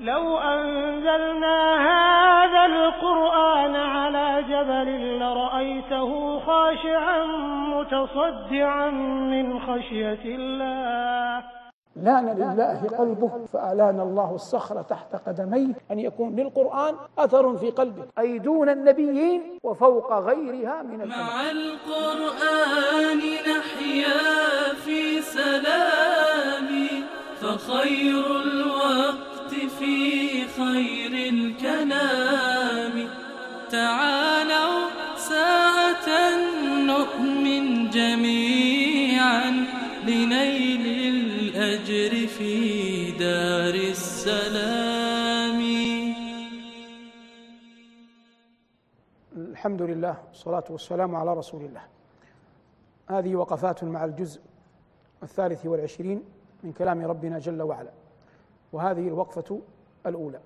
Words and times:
لو 0.00 0.38
أنزلنا 0.38 1.76
هذا 1.90 2.66
القرآن 2.66 3.76
على 3.76 4.42
جبل 4.42 5.18
لرأيته 5.18 6.40
خاشعا 6.40 7.24
متصدعا 7.74 8.90
من 9.30 9.60
خشية 9.60 10.24
الله. 10.24 11.44
لأن 11.96 12.26
لله 12.26 12.98
قلبه 12.98 13.44
فألان 13.52 14.00
الله 14.00 14.34
الصخر 14.34 14.82
تحت 14.82 15.16
قدميه 15.28 15.74
أن 15.90 15.98
يكون 15.98 16.36
للقرآن 16.36 16.94
أثر 17.18 17.56
في 17.56 17.70
قلبه. 17.70 18.04
أي 18.18 18.38
دون 18.38 18.68
النبيين 18.68 19.58
وفوق 19.64 20.12
غيرها 20.12 20.82
من 20.82 21.08
مع 21.08 21.50
القرآن 21.50 23.18
نحيا 23.50 24.18
في 24.84 25.20
سلام 25.20 26.70
فخير 27.40 28.26
الوقت 28.26 28.79
في 29.80 30.46
خير 30.58 31.12
الكلام. 31.34 32.94
تعالوا 33.70 34.78
ساعة 35.16 36.08
نؤمن 36.92 37.90
جميعا 37.90 39.50
لنيل 40.06 40.84
الأجر 41.14 42.26
في 42.26 42.54
دار 43.10 43.74
السلام. 43.74 45.60
الحمد 49.36 49.82
لله 49.82 50.14
والصلاة 50.28 50.64
والسلام 50.70 51.14
على 51.16 51.34
رسول 51.34 51.62
الله. 51.64 51.84
هذه 53.08 53.34
وقفات 53.34 53.84
مع 53.84 54.04
الجزء 54.04 54.40
الثالث 55.22 55.66
والعشرين 55.66 56.22
من 56.64 56.72
كلام 56.72 57.04
ربنا 57.04 57.38
جل 57.38 57.62
وعلا. 57.62 57.90
وهذه 58.72 59.08
الوقفة 59.08 59.60
الأولى. 60.06 60.40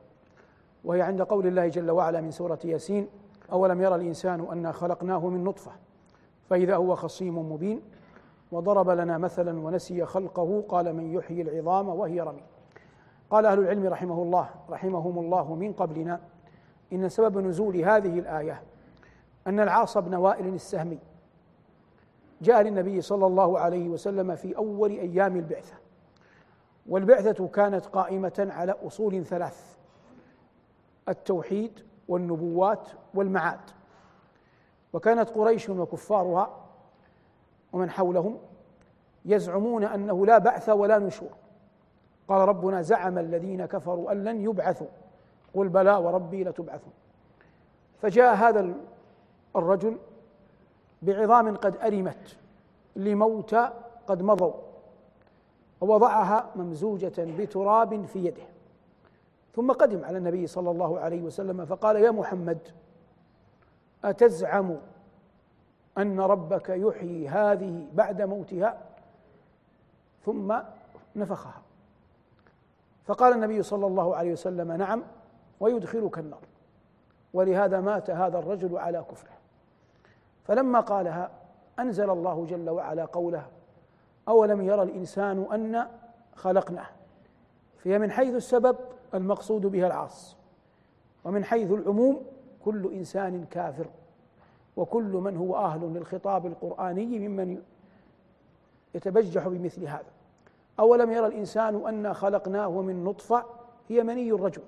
وهي 0.84 1.03
عند 1.03 1.22
قول 1.22 1.47
الله 1.47 1.69
جل 1.69 1.91
وعلا 1.91 2.20
من 2.20 2.31
سورة 2.31 2.58
ياسين 2.64 3.08
أولم 3.53 3.81
يرى 3.81 3.94
الإنسان 3.94 4.47
أنا 4.53 4.72
خلقناه 4.72 5.28
من 5.28 5.44
نطفة 5.44 5.70
فإذا 6.50 6.77
هو 6.77 6.94
خصيم 6.94 7.53
مبين 7.53 7.81
وضرب 8.53 8.91
لنا 8.91 9.19
مثلا 9.19 9.61
ونسي 9.61 10.05
خلقه 10.05 10.64
قال 10.69 10.97
من 10.97 11.14
يحيي 11.14 11.42
العظام 11.42 11.89
وهي 11.89 12.20
رميم 12.20 12.44
قال 13.31 13.47
أهل 13.47 13.58
العلم 13.58 13.86
رحمه 13.86 14.22
الله 14.22 14.48
رحمهم 14.70 15.19
الله 15.19 15.55
من 15.55 15.72
قبلنا 15.72 16.20
إن 16.92 17.09
سبب 17.09 17.38
نزول 17.38 17.77
هذه 17.77 18.19
الآية 18.19 18.62
أن 19.47 19.61
العاص 19.61 19.98
بن 19.98 20.14
وائل 20.14 20.55
السهمي 20.55 20.98
جاء 22.42 22.62
للنبي 22.62 23.00
صلى 23.00 23.27
الله 23.27 23.59
عليه 23.59 23.88
وسلم 23.88 24.34
في 24.34 24.56
أول 24.56 24.91
أيام 24.91 25.36
البعثة. 25.36 25.75
والبعثة 26.86 27.48
كانت 27.48 27.86
قائمة 27.86 28.48
على 28.50 28.74
أصول 28.86 29.24
ثلاث 29.24 29.77
التوحيد 31.08 31.80
والنبوات 32.08 32.88
والمعاد. 33.14 33.60
وكانت 34.92 35.30
قريش 35.30 35.68
وكفارها 35.68 36.60
ومن 37.72 37.91
حولهم 37.91 38.38
يزعمون 39.24 39.84
أنه 39.84 40.26
لا 40.26 40.38
بعث 40.38 40.68
ولا 40.68 40.98
نشور. 40.98 41.30
قال 42.28 42.48
ربنا 42.48 42.82
زعم 42.82 43.19
الذين 43.19 43.66
كفروا 43.66 44.12
أن 44.12 44.24
لن 44.24 44.44
يبعثوا. 44.44 44.86
قل 45.54 45.69
بلى 45.69 45.94
وربي 45.94 46.44
لتبعثون. 46.44 46.92
فجاء 48.02 48.34
هذا 48.34 48.74
الرجل 49.56 49.98
بعظام 51.02 51.56
قد 51.56 51.76
أرمت 51.76 52.36
لموتى 52.96 53.70
قد 54.06 54.22
مضوا. 54.22 54.73
ووضعها 55.84 56.50
ممزوجة 56.56 57.12
بتراب 57.19 58.04
في 58.04 58.25
يده. 58.25 58.42
ثم 59.54 59.72
قدم 59.72 60.04
على 60.04 60.19
النبي 60.19 60.47
صلى 60.47 60.70
الله 60.70 61.00
عليه 61.00 61.22
وسلم 61.22 61.64
فقال 61.64 61.97
يا 61.97 62.10
محمد 62.10 62.59
أتزعم 64.04 64.76
أن 65.98 66.20
ربك 66.20 66.69
يحيي 66.69 67.28
هذه 67.28 67.86
بعد 67.92 68.22
موتها؟ 68.22 68.78
ثم 70.25 70.54
نفخها. 71.16 71.62
فقال 73.04 73.32
النبي 73.32 73.62
صلى 73.62 73.86
الله 73.86 74.16
عليه 74.16 74.32
وسلم 74.32 74.72
نعم 74.72 75.03
ويدخلك 75.60 76.19
النار. 76.19 76.42
ولهذا 77.34 77.80
مات 77.80 78.10
هذا 78.10 78.38
الرجل 78.38 78.78
على 78.78 79.04
كفره. 79.10 79.32
فلما 80.44 80.80
قالها 80.80 81.30
أنزل 81.78 82.10
الله 82.10 82.47
جل 82.47 82.70
وعلا 82.70 83.04
قوله 83.04 83.47
أولم 84.28 84.60
يرى 84.60 84.82
الإنسان 84.82 85.46
أن 85.52 85.86
خلقناه 86.34 86.86
فهي 87.78 87.98
من 87.98 88.10
حيث 88.10 88.34
السبب 88.34 88.76
المقصود 89.14 89.66
بها 89.66 89.86
العاص 89.86 90.36
ومن 91.24 91.44
حيث 91.44 91.70
العموم 91.70 92.22
كل 92.64 92.92
إنسان 92.92 93.44
كافر 93.44 93.86
وكل 94.76 95.02
من 95.02 95.36
هو 95.36 95.56
أهل 95.56 95.80
للخطاب 95.80 96.46
القرآني 96.46 97.28
ممن 97.28 97.62
يتبجح 98.94 99.48
بمثل 99.48 99.84
هذا. 99.84 100.12
أولم 100.80 101.10
يرى 101.10 101.26
الإنسان 101.26 101.86
أنا 101.86 102.12
خلقناه 102.12 102.82
من 102.82 103.04
نطفة 103.04 103.44
هي 103.88 104.02
مني 104.02 104.32
الرجل. 104.32 104.62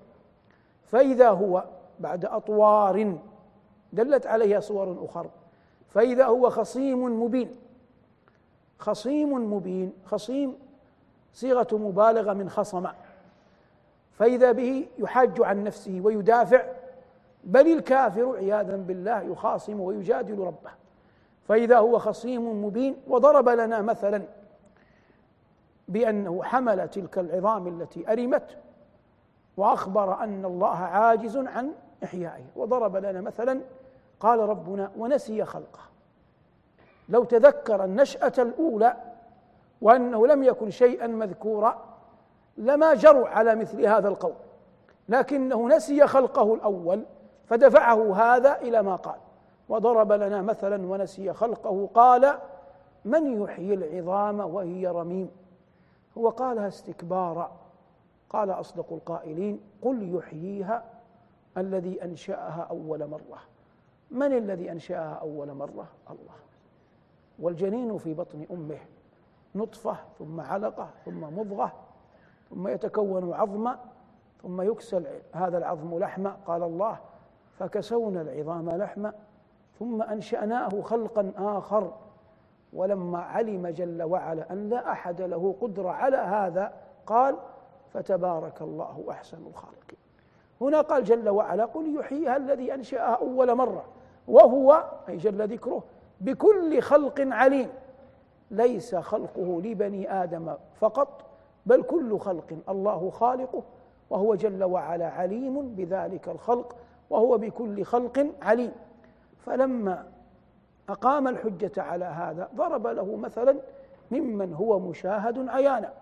فإذا 0.85 1.31
هو 1.31 1.65
بعد 2.01 2.25
أطوار 2.25 3.19
دلت 3.93 4.27
عليها 4.27 4.61
صور 4.61 5.05
أخرى 5.05 5.31
فإذا 5.89 6.27
هو 6.27 6.51
خصيم 6.51 7.23
مبين 7.23 7.51
خصيم 8.79 9.55
مبين 9.55 9.93
خصيم 10.05 10.55
صيغة 11.33 11.69
مبالغة 11.73 12.33
من 12.33 12.51
خصم 12.51 12.87
فإذا 14.13 14.53
به 14.53 14.89
يحاج 14.99 15.41
عن 15.41 15.65
نفسه 15.65 16.01
ويدافع 16.05 16.63
بل 17.45 17.73
الكافر 17.73 18.37
عياذا 18.37 18.77
بالله 18.77 19.23
يخاصم 19.23 19.81
ويجادل 19.81 20.39
ربه. 20.39 20.71
فإذا 21.49 21.79
هو 21.79 21.99
خصيم 21.99 22.65
مبين 22.65 22.97
وضرب 23.09 23.49
لنا 23.49 23.83
مثلا 23.83 24.23
بأنه 25.89 26.43
حمل 26.43 26.89
تلك 26.89 27.19
العظام 27.19 27.81
التي 27.81 28.13
أرمت 28.13 28.57
وأخبر 29.57 30.23
أن 30.23 30.45
الله 30.45 30.77
عاجز 30.77 31.37
عن 31.37 31.73
إحيائه. 32.05 32.45
وضرب 32.57 32.97
لنا 32.97 33.21
مثلا 33.21 33.61
قال 34.21 34.39
ربنا 34.39 34.91
ونسي 34.99 35.45
خلقه. 35.45 35.81
لو 37.09 37.25
تذكر 37.25 37.85
النشأة 37.85 38.33
الأولى 38.39 38.97
وأنه 39.83 40.27
لم 40.27 40.43
يكن 40.43 40.71
شيئا 40.71 41.07
مذكورا 41.07 41.85
لما 42.57 42.95
جروا 42.95 43.29
على 43.29 43.55
مثل 43.55 43.87
هذا 43.87 44.09
القول 44.09 44.35
لكنه 45.09 45.69
نسي 45.69 46.07
خلقه 46.07 46.55
الأول 46.55 47.05
فدفعه 47.47 48.17
هذا 48.17 48.57
إلى 48.57 48.83
ما 48.83 48.97
قال 48.97 49.17
وضرب 49.69 50.13
لنا 50.13 50.43
مثلا 50.43 50.87
ونسي 50.87 51.33
خلقه 51.33 51.89
قال 51.95 52.39
من 53.05 53.43
يحيي 53.43 53.75
العظام 53.75 54.41
وهي 54.41 54.87
رميم؟ 54.87 55.31
هو 56.19 56.29
قالها 56.29 56.69
استكبارا 56.69 57.53
قال 58.31 58.51
أصدق 58.51 58.93
القائلين 58.93 59.61
قل 59.83 60.15
يحييها 60.15 60.85
الذي 61.57 62.05
أنشأها 62.05 62.67
أول 62.71 63.07
مرة. 63.07 63.39
من 64.11 64.33
الذي 64.37 64.73
أنشأها 64.73 65.15
أول 65.15 65.53
مرة؟ 65.53 65.87
الله. 66.11 66.46
والجنين 67.39 67.99
في 67.99 68.15
بطن 68.15 68.47
أمه. 68.51 68.79
نطفة 69.55 69.97
ثم 70.19 70.41
علقة 70.41 70.89
ثم 71.05 71.21
مضغة 71.39 71.73
ثم 72.51 72.69
يتكون 72.69 73.33
عظما 73.33 73.79
ثم 74.43 74.63
يكسل 74.63 75.07
هذا 75.33 75.59
العظم 75.59 75.99
لحما 75.99 76.37
قال 76.47 76.63
الله 76.63 76.99
فكسونا 77.59 78.21
العظام 78.21 78.71
لحما 78.71 79.13
ثم 79.79 80.03
أنشأناه 80.03 80.81
خلقا 80.83 81.33
آخر. 81.37 81.93
ولما 82.73 83.19
علم 83.19 83.69
جل 83.69 84.03
وعلا 84.03 84.53
أن 84.53 84.69
لا 84.69 84.93
أحد 84.93 85.23
له 85.23 85.55
قدرة 85.61 85.91
على 85.91 86.17
هذا 86.17 86.73
قال 87.07 87.37
فتبارك 87.93 88.63
الله 88.63 89.05
أحسن 89.11 89.47
الخالقين 89.47 89.99
هنا 90.61 90.81
قال 90.81 91.05
جل 91.05 91.29
وعلا 91.29 91.65
قل 91.65 91.97
يحييها 92.01 92.37
الذي 92.37 92.75
أنشأها 92.75 93.15
أول 93.15 93.55
مرة 93.55 93.85
وهو 94.29 94.85
أي 95.09 95.17
جل 95.17 95.49
ذكره 95.49 95.83
بكل 96.21 96.83
خلق 96.83 97.21
عليم. 97.21 97.69
ليس 98.51 98.95
خلقه 98.95 99.61
لبني 99.65 100.23
آدم 100.23 100.55
فقط 100.81 101.25
بل 101.67 101.83
كل 101.83 102.19
خلق. 102.19 102.59
الله 102.69 103.11
خالقه 103.11 103.63
وهو 104.11 104.35
جل 104.35 104.65
وعلا 104.65 105.09
عليم 105.09 105.75
بذلك 105.75 106.29
الخلق 106.29 106.77
وهو 107.11 107.39
بكل 107.39 107.85
خلق 107.85 108.27
عليم. 108.43 108.73
فلما 109.39 110.07
أقام 110.89 111.29
الحجة 111.29 111.83
على 111.83 112.05
هذا 112.05 112.49
ضرب 112.55 112.87
له 112.87 113.17
مثلا 113.17 113.57
ممن 114.11 114.55
هو 114.55 114.79
مشاهد 114.79 115.49
عيانا. 115.49 115.93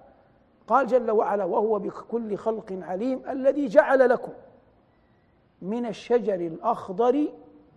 قال 0.67 0.87
جل 0.87 1.11
وعلا 1.11 1.45
وهو 1.45 1.79
بكل 1.79 2.37
خلق 2.37 2.79
عليم 2.83 3.23
الذي 3.29 3.67
جعل 3.67 4.09
لكم 4.09 4.33
من 5.63 5.87
الشجر 5.87 6.35
الأخضر 6.35 7.29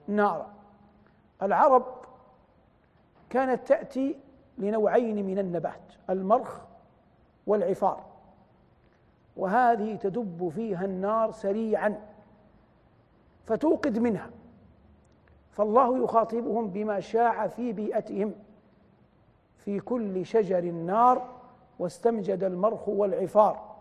نارا. 0.07 0.49
العرب 1.41 1.96
كانت 3.29 3.67
تأتي 3.67 4.15
لنوعين 4.57 5.25
من 5.25 5.39
النبات 5.39 5.81
المرخ 6.09 6.59
والعفار. 7.47 8.05
وهذه 9.37 9.95
تدب 9.95 10.51
فيها 10.55 10.85
النار 10.85 11.31
سريعا 11.31 11.99
فتوقد 13.45 13.99
منها. 13.99 14.29
فالله 15.51 16.03
يخاطبهم 16.03 16.67
بما 16.67 16.99
شاع 16.99 17.47
في 17.47 17.73
بيئتهم. 17.73 18.33
في 19.57 19.79
كل 19.79 20.25
شجر 20.25 20.59
النار 20.59 21.29
واستمجد 21.79 22.43
المرخ 22.43 22.89
والعفار. 22.89 23.75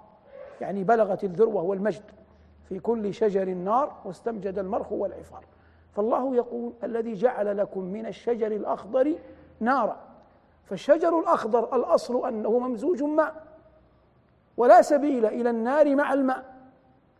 يعني 0.60 0.84
بلغت 0.84 1.24
الذروة 1.24 1.62
والمجد. 1.62 2.02
في 2.68 2.78
كل 2.78 3.14
شجر 3.14 3.42
النار 3.42 3.92
واستمجد 4.04 4.58
المرخ 4.58 4.92
والعفار. 4.92 5.44
فالله 5.92 6.36
يقول 6.36 6.72
الذي 6.84 7.14
جعل 7.14 7.56
لكم 7.56 7.80
من 7.80 8.06
الشجر 8.06 8.46
الأخضر 8.46 9.14
نارا. 9.60 9.96
فالشجر 10.64 11.20
الأخضر 11.20 11.76
الأصل 11.76 12.28
أنه 12.28 12.58
ممزوج 12.58 13.02
ماء 13.02 13.34
ولا 14.56 14.82
سبيل 14.82 15.26
إلى 15.26 15.50
النار 15.50 15.96
مع 15.96 16.12
الماء. 16.12 16.56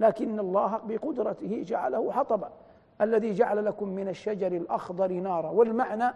لكن 0.00 0.40
الله 0.40 0.80
بقدرته 0.84 1.62
جعله 1.66 2.12
حطبا. 2.12 2.50
الذي 3.00 3.32
جعل 3.32 3.64
لكم 3.64 3.88
من 3.88 4.08
الشجر 4.08 4.46
الأخضر 4.46 5.12
نارا. 5.12 5.50
والمعنى 5.50 6.14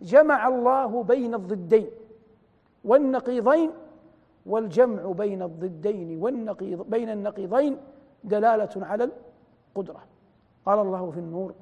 جمع 0.00 0.48
الله 0.48 1.02
بين 1.02 1.34
الضدين 1.34 1.90
والنقيضين 2.84 3.70
والجمع 4.46 5.12
بين 5.12 5.42
الضدين 5.42 6.22
والنقيض 6.22 6.90
بين 6.90 7.10
النقيضين 7.10 7.78
دلالة 8.24 8.86
على 8.86 9.10
القدرة. 9.76 10.00
قال 10.66 10.78
الله 10.78 11.10
في 11.10 11.18
النور 11.20 11.54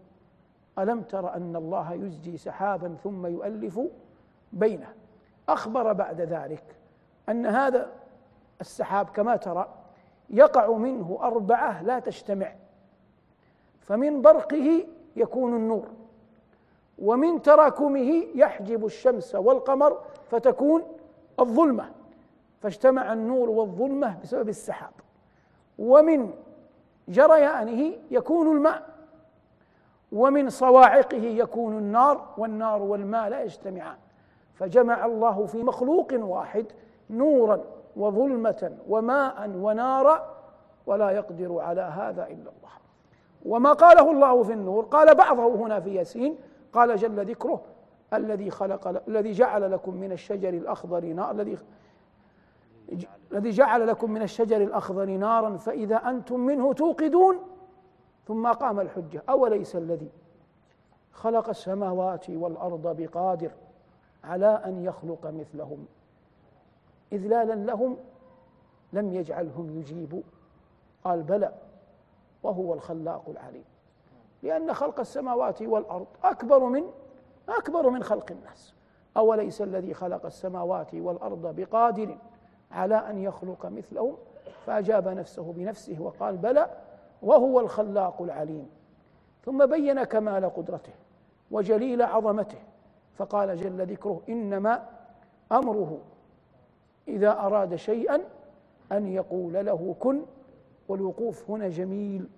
ألم 0.79 1.03
تر 1.03 1.35
أن 1.35 1.57
الله 1.57 1.93
يزجي 1.93 2.37
سحابا 2.37 2.97
ثم 3.03 3.27
يؤلف 3.27 3.81
بينه؟ 4.53 4.95
أخبر 5.49 5.93
بعد 5.93 6.21
ذلك 6.21 6.65
أن 7.29 7.47
هذا 7.47 7.91
السحاب 8.61 9.09
كما 9.09 9.37
ترى 9.37 9.69
يقع 10.31 10.73
منه 10.73 11.19
أربعة 11.21 11.83
لا 11.83 11.99
تجتمع 11.99 12.53
فمن 13.81 14.23
برقه 14.23 14.85
يكون 15.17 15.57
النور 15.57 15.89
ومن 16.99 17.43
تراكمه 17.43 18.25
يحجب 18.35 18.85
الشمس 18.87 19.35
والقمر 19.35 19.99
فتكون 20.31 20.83
الظلمة 21.41 21.91
فاجتمع 22.61 23.13
النور 23.13 23.51
والظلمة 23.51 24.19
بسبب 24.23 24.49
السحاب 24.49 24.91
ومن 25.79 26.33
جريانه 27.09 27.93
يكون 28.11 28.57
الماء. 28.57 28.98
ومن 30.13 30.51
صواعقه 30.51 31.17
يكون 31.17 31.79
النار 31.79 32.27
والنار 32.39 32.83
والماء 32.83 33.29
لا 33.29 33.43
يجتمعان. 33.43 33.97
فجمع 34.55 35.07
الله 35.07 35.47
في 35.47 35.63
مخلوق 35.63 36.09
واحد 36.13 36.67
نورا 37.11 37.61
وظلمة 37.97 38.73
وماء 38.89 39.51
ونارا 39.57 40.35
ولا 40.87 41.11
يقدر 41.11 41.59
على 41.61 41.81
هذا 41.81 42.23
إلا 42.23 42.51
الله. 42.51 42.79
وما 43.47 43.73
قاله 43.73 44.11
الله 44.11 44.43
في 44.43 44.53
النور 44.53 44.85
قال 44.85 45.15
بعضه 45.15 45.55
هنا 45.55 45.81
في 45.81 45.95
ياسين 45.95 46.37
قال 46.73 46.97
جل 46.97 47.25
ذكره 47.25 47.61
الذي 48.13 48.51
خلق 48.51 49.03
الذي 49.09 49.33
جعل 49.33 49.73
لكم 49.73 49.95
من 49.95 50.13
الشجر 50.13 50.49
الأخضر 50.49 51.05
نار 51.05 51.31
الذي 51.31 51.59
الذي 53.33 53.51
جعل 53.51 53.87
لكم 53.87 54.11
من 54.11 54.23
الشجر 54.23 54.57
الأخضر 54.57 55.05
نارا 55.05 55.57
فإذا 55.57 55.97
أنتم 55.97 56.41
منه 56.41 56.73
توقدون 56.73 57.39
ثم 58.29 58.53
قام 58.53 58.81
الحجة. 58.81 59.23
أوليس 59.29 59.77
الذي 59.77 60.11
خلق 61.13 61.49
السماوات 61.49 62.31
والأرض 62.31 62.97
بقادر 62.97 63.51
على 64.25 64.47
أن 64.47 64.85
يخلق 64.85 65.27
مثلهم؟ 65.27 65.87
اذلالا 67.13 67.53
لهم 67.53 67.97
لم 68.93 69.13
يجعلهم 69.13 69.79
يجيبوا 69.79 70.23
قال 71.05 71.23
بلى 71.23 71.53
وهو 72.43 72.75
الخلاق 72.75 73.23
العليم. 73.29 73.65
لأن 74.43 74.75
خلق 74.75 75.01
السماوات 75.01 75.63
والأرض 75.63 76.07
أكبر 76.25 76.65
من 76.65 76.85
أكبر 77.49 77.91
من 77.91 78.03
خلق 78.03 78.31
الناس. 78.31 78.75
أوليس 79.17 79.63
الذي 79.63 79.95
خلق 79.95 80.27
السماوات 80.27 80.95
والأرض 80.95 81.55
بقادر 81.61 82.19
على 82.73 82.95
أن 82.95 83.19
يخلق 83.19 83.67
مثلهم؟ 83.67 84.17
فأجاب 84.67 85.09
نفسه 85.09 85.53
بنفسه 85.53 85.97
وقال 86.01 86.37
بلى 86.37 86.71
وهو 87.23 87.61
الخلاق 87.61 88.23
العليم. 88.23 88.69
ثم 89.45 89.67
بين 89.67 90.05
كمال 90.05 90.55
قدرته 90.55 90.93
وجليل 91.51 92.03
عظمته 92.03 92.59
فقال 93.17 93.57
جل 93.57 93.87
ذكره 93.87 94.23
إنما 94.29 94.89
أمره 95.53 95.99
إذا 97.09 97.31
أراد 97.31 97.77
شيئا 97.77 98.21
أن 98.93 99.07
يقول 99.07 99.67
له 99.67 99.95
كن 100.01 100.23
والوقوف 100.89 101.51
هنا 101.51 101.69
جميل. 101.69 102.29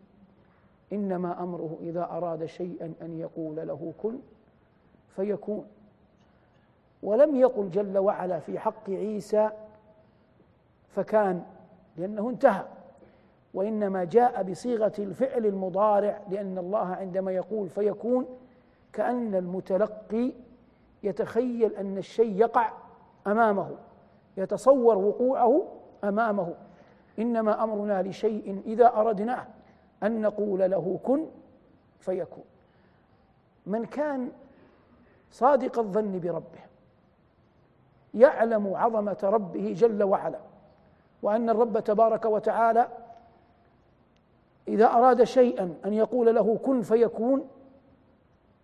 إنما 0.92 1.42
أمره 1.42 1.78
إذا 1.80 2.04
أراد 2.04 2.44
شيئا 2.44 2.94
أن 3.02 3.18
يقول 3.18 3.56
له 3.56 3.92
كن 4.02 4.18
فيكون. 5.16 5.66
ولم 7.02 7.36
يقل 7.36 7.70
جل 7.70 7.98
وعلا 7.98 8.38
في 8.38 8.58
حق 8.58 8.90
عيسى 8.90 9.50
فكان 10.88 11.44
لأنه 11.96 12.30
انتهى. 12.30 12.64
وإنما 13.54 14.04
جاء 14.04 14.42
بصيغة 14.42 14.92
الفعل 14.98 15.46
المضارع 15.46 16.20
لأن 16.28 16.58
الله 16.58 16.86
عندما 16.86 17.32
يقول 17.32 17.68
فيكون 17.68 18.26
كأن 18.92 19.34
المتلقي 19.34 20.32
يتخيل 21.02 21.74
أن 21.74 21.98
الشيء 21.98 22.36
يقع 22.36 22.72
أمامه 23.26 23.70
يتصور 24.36 24.98
وقوعه 24.98 25.66
أمامه. 26.04 26.54
إنما 27.18 27.64
أمرنا 27.64 28.02
لشيء 28.02 28.62
إذا 28.66 28.86
أردناه 28.86 29.46
أن 30.02 30.22
نقول 30.22 30.70
له 30.70 31.00
كن 31.04 31.26
فيكون. 32.00 32.44
من 33.66 33.84
كان 33.84 34.30
صادق 35.30 35.78
الظن 35.78 36.20
بربه 36.20 36.60
يعلم 38.14 38.74
عظمة 38.74 39.18
ربه 39.22 39.72
جل 39.76 40.02
وعلا 40.02 40.38
وأن 41.22 41.50
الرب 41.50 41.80
تبارك 41.80 42.24
وتعالى 42.24 42.88
إذا 44.68 44.86
أراد 44.86 45.24
شيئا 45.24 45.74
أن 45.84 45.92
يقول 45.92 46.34
له 46.34 46.56
كن 46.56 46.82
فيكون 46.82 47.48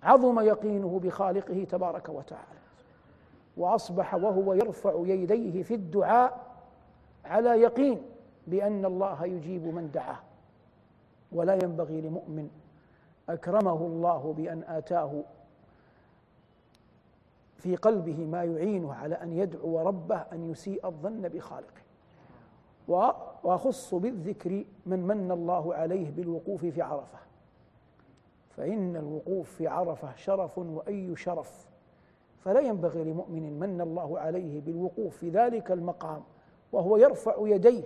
عظم 0.02 0.40
يقينه 0.40 1.00
بخالقه 1.02 1.64
تبارك 1.64 2.08
وتعالى. 2.08 2.58
وأصبح 3.56 4.14
وهو 4.14 4.54
يرفع 4.54 5.02
يديه 5.06 5.62
في 5.62 5.74
الدعاء 5.74 6.46
على 7.24 7.50
يقين 7.50 8.02
بأن 8.46 8.84
الله 8.84 9.24
يجيب 9.24 9.66
من 9.66 9.90
دعاه. 9.90 10.18
ولا 11.32 11.54
ينبغي 11.54 12.00
لمؤمن 12.00 12.50
أكرمه 13.28 13.86
الله 13.86 14.34
بأن 14.36 14.62
آتاه 14.68 15.22
في 17.56 17.76
قلبه 17.76 18.26
ما 18.26 18.44
يعينه 18.44 18.94
على 18.94 19.14
أن 19.14 19.32
يدعو 19.32 19.80
ربه 19.88 20.16
أن 20.32 20.50
يسيء 20.50 20.86
الظن 20.86 21.28
بخالقه. 21.28 21.85
وأخص 22.88 23.94
بالذكر 23.94 24.64
من 24.86 25.06
من 25.06 25.30
الله 25.30 25.74
عليه 25.74 26.10
بالوقوف 26.10 26.64
في 26.64 26.82
عرفة. 26.82 27.18
فإن 28.56 28.96
الوقوف 28.96 29.50
في 29.50 29.66
عرفة 29.66 30.16
شرف 30.16 30.58
وأي 30.58 31.16
شرف. 31.16 31.66
فلا 32.44 32.60
ينبغي 32.60 33.04
لمؤمن 33.04 33.60
من 33.60 33.80
الله 33.80 34.18
عليه 34.18 34.60
بالوقوف 34.60 35.16
في 35.16 35.30
ذلك 35.30 35.72
المقام 35.72 36.22
وهو 36.72 36.96
يرفع 36.96 37.34
يديه 37.38 37.84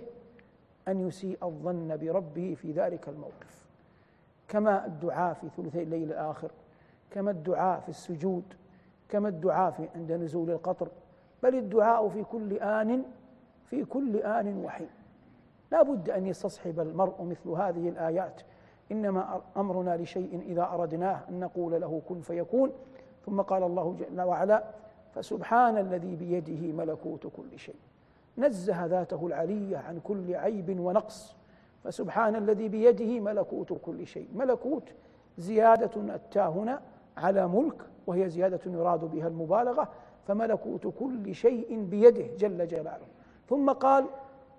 أن 0.87 1.07
يسيء 1.07 1.37
الظن 1.43 1.97
بربه 1.97 2.55
في 2.61 2.71
ذلك 2.71 3.09
الموقف. 3.09 3.65
كما 4.47 4.85
الدعاء 4.85 5.33
في 5.33 5.49
ثلثي 5.57 5.83
الليل 5.83 6.11
الآخر 6.11 6.51
كما 7.11 7.31
الدعاء 7.31 7.79
في 7.79 7.89
السجود 7.89 8.43
كما 9.09 9.29
الدعاء 9.29 9.71
في 9.71 9.87
عند 9.95 10.11
نزول 10.11 10.49
القطر. 10.51 10.87
بل 11.43 11.55
الدعاء 11.55 12.09
في 12.09 12.23
كل 12.23 12.53
آن 12.53 13.03
في 13.71 13.85
كل 13.85 14.17
آن 14.17 14.63
وحين 14.65 14.89
لا 15.71 15.81
بد 15.83 16.09
أن 16.09 16.25
يستصحب 16.25 16.79
المرء 16.79 17.23
مثل 17.23 17.49
هذه 17.49 17.89
الآيات. 17.89 18.41
إنما 18.91 19.41
أمرنا 19.57 19.97
لشيء 19.97 20.41
إذا 20.45 20.63
أردناه 20.63 21.19
أن 21.29 21.39
نقول 21.39 21.81
له 21.81 22.01
كن 22.09 22.21
فيكون. 22.21 22.71
ثم 23.25 23.41
قال 23.41 23.63
الله 23.63 23.95
جل 23.99 24.21
وعلا 24.21 24.63
فسبحان 25.13 25.77
الذي 25.77 26.15
بيده 26.15 26.73
ملكوت 26.73 27.27
كل 27.27 27.59
شيء. 27.59 27.75
نزه 28.37 28.85
ذاته 28.85 29.27
العلية 29.27 29.77
عن 29.77 29.99
كل 30.03 30.35
عيب 30.35 30.79
ونقص. 30.79 31.35
فسبحان 31.83 32.35
الذي 32.35 32.67
بيده 32.67 33.19
ملكوت 33.19 33.73
كل 33.73 34.07
شيء. 34.07 34.27
ملكوت 34.35 34.89
زيادة 35.37 36.15
أتى 36.15 36.39
هنا 36.39 36.81
على 37.17 37.47
ملك 37.47 37.81
وهي 38.07 38.29
زيادة 38.29 38.71
يراد 38.71 38.99
بها 38.99 39.27
المبالغة. 39.27 39.89
فملكوت 40.27 40.87
كل 40.99 41.35
شيء 41.35 41.83
بيده 41.83 42.35
جل 42.37 42.67
جلاله. 42.67 43.05
ثم 43.51 43.69
قال 43.71 44.05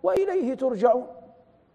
وإليه 0.02 0.54
ترجعون. 0.54 1.06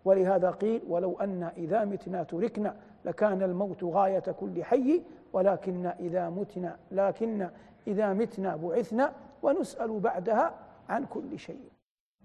ولهذا 0.06 0.52
قيل 0.52 0.82
ولو 0.90 1.18
أن 1.22 1.52
إذا 1.58 1.86
متنا 1.86 2.24
تركنا 2.24 2.76
لكان 3.06 3.44
الموت 3.44 3.84
غاية 3.84 4.20
كل 4.20 4.64
حي 4.64 5.02
ولكن 5.34 5.86
إذا 5.86 6.30
متنا 6.30 6.76
لكن 6.92 7.50
إذا 7.88 8.14
متنا 8.14 8.56
بعثنا 8.56 9.14
ونسأل 9.44 10.00
بعدها 10.00 10.54
عن 10.90 11.06
كل 11.06 11.40
شيء. 11.40 11.70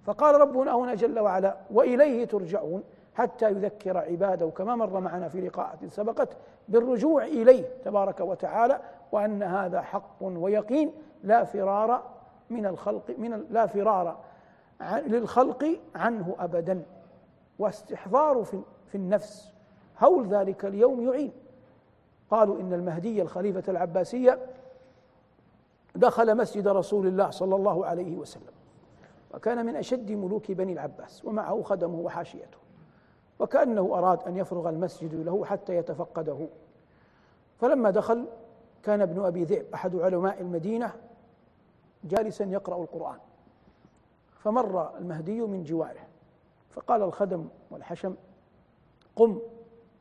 فقال 0.03 0.41
ربنا 0.41 0.77
هنا 0.77 0.95
جل 0.95 1.19
وعلا 1.19 1.57
وإليه 1.71 2.25
ترجعون 2.25 2.83
حتى 3.15 3.51
يذكر 3.51 3.99
عباده 3.99 4.47
كما 4.47 4.77
مر 4.77 5.01
معنا 5.01 5.29
في 5.29 5.41
لقاءات 5.41 5.85
سبقت 5.85 6.29
بالرجوع 6.69 7.25
إليه 7.25 7.65
تبارك 7.85 8.21
وتعالى 8.21 8.81
وأن 9.13 9.43
هذا 9.43 9.81
حق 9.83 10.23
ويقين 10.23 10.93
لا 11.23 11.45
فرار 11.45 12.03
من 12.51 12.67
الخلق 12.67 13.15
من 13.19 13.45
لا 13.51 13.67
فرار 13.67 14.17
للخلق 15.07 15.81
عنه 15.95 16.37
ابدا 16.39 16.83
واستحضار 17.59 18.45
في 18.89 18.95
النفس. 18.95 19.53
هول 20.01 20.29
ذلك 20.29 20.65
اليوم 20.65 21.09
يعين. 21.09 21.33
قالوا 22.31 22.61
إن 22.61 22.73
المهدي 22.73 23.23
الخليفة 23.23 23.62
العباسية 23.69 24.39
دخل 25.95 26.37
مسجد 26.37 26.69
رسول 26.69 27.07
الله 27.07 27.31
صلى 27.31 27.55
الله 27.55 27.87
عليه 27.87 28.17
وسلم 28.17 28.53
وكان 29.35 29.67
من 29.67 29.77
أشد 29.77 30.12
ملوك 30.12 30.51
بني 30.51 30.73
العباس 30.73 31.25
ومعه 31.25 31.62
خدمه 31.62 31.99
وحاشيته 31.99 32.59
وكأنه 33.39 33.99
أراد 33.99 34.23
أن 34.23 34.37
يفرغ 34.37 34.69
المسجد 34.69 35.15
له 35.15 35.45
حتى 35.45 35.77
يتفقده. 35.77 36.49
فلما 37.61 37.91
دخل 37.91 38.27
كان 38.83 39.01
ابن 39.01 39.25
أبي 39.25 39.45
ذئب 39.45 39.67
أحد 39.75 39.97
علماء 39.97 40.41
المدينة 40.41 40.93
جالسا 42.05 42.45
يقرأ 42.45 42.83
القرآن. 42.83 43.19
فمر 44.45 44.99
المهدي 44.99 45.41
من 45.41 45.65
جواره. 45.65 46.07
فقال 46.71 47.03
الخدم 47.03 47.49
والحشم 47.71 48.15
قم 49.17 49.39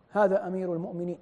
هذا 0.09 0.47
أمير 0.47 0.73
المؤمنين. 0.73 1.19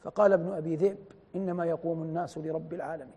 فقال 0.00 0.32
ابن 0.32 0.52
أبي 0.52 0.76
ذئب 0.76 0.98
إنما 1.36 1.64
يقوم 1.64 2.02
الناس 2.02 2.38
لرب 2.38 2.72
العالمين. 2.72 3.14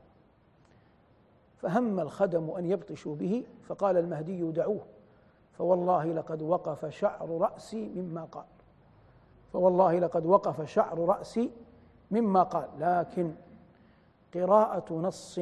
فهم 1.58 2.00
الخدم 2.00 2.50
أن 2.50 2.66
يبطشوا 2.66 3.16
به 3.16 3.44
فقال 3.64 3.98
المهدي 3.98 4.52
دعوه. 4.52 4.82
فوالله 5.58 6.06
لقد 6.06 6.42
وقف 6.42 6.86
شعر 6.86 7.30
رأسي 7.30 7.90
مما 7.90 8.24
قال. 8.24 8.46
فوالله 9.54 10.00
لقد 10.00 10.26
وقف 10.26 10.62
شعر 10.62 11.00
رأسي 11.00 11.52
مما 12.12 12.44
قال. 12.44 12.68
لكن 12.80 13.34
قراءة 14.34 14.94
نص 14.94 15.40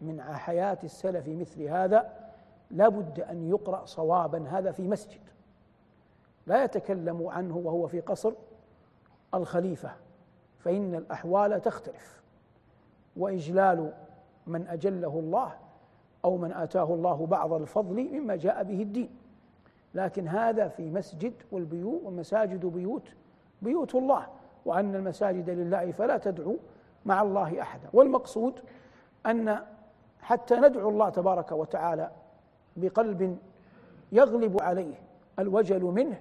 من 0.00 0.22
حياة 0.22 0.78
السلف 0.84 1.28
مثل 1.28 1.62
هذا 1.62 2.23
لا 2.74 2.88
بد 2.88 3.20
أن 3.20 3.48
يقرأ 3.48 3.84
صوابا 3.84 4.44
هذا 4.48 4.72
في 4.72 4.88
مسجد. 4.88 5.20
لا 6.46 6.64
يتكلم 6.64 7.26
عنه 7.26 7.56
وهو 7.56 7.86
في 7.86 8.00
قصر 8.00 8.32
الخليفة 9.34 9.90
فإن 10.58 10.94
الأحوال 10.94 11.62
تختلف. 11.62 12.22
وإجلال 13.16 13.92
من 14.46 14.66
أجله 14.66 15.18
الله 15.18 15.52
أو 16.24 16.36
من 16.36 16.52
آتاه 16.52 16.94
الله 16.94 17.26
بعض 17.26 17.52
الفضل 17.52 18.10
مما 18.12 18.36
جاء 18.36 18.62
به 18.62 18.82
الدين. 18.82 19.10
لكن 19.94 20.28
هذا 20.28 20.68
في 20.68 20.90
مسجد 20.90 21.32
والبيوت 21.52 22.02
والمساجد 22.04 22.66
بيوت 22.66 23.08
بيوت 23.62 23.94
الله. 23.94 24.26
وأن 24.64 24.94
المساجد 24.94 25.50
لله 25.50 25.92
فلا 25.92 26.18
تدعو 26.18 26.56
مع 27.04 27.22
الله 27.22 27.60
أحدا. 27.60 27.88
والمقصود 27.92 28.60
أن 29.26 29.58
حتى 30.20 30.56
ندعو 30.56 30.88
الله 30.88 31.08
تبارك 31.08 31.52
وتعالى 31.52 32.10
بقلب 32.76 33.38
يغلب 34.12 34.62
عليه. 34.62 34.94
الوجل 35.38 35.82
منه. 35.82 36.20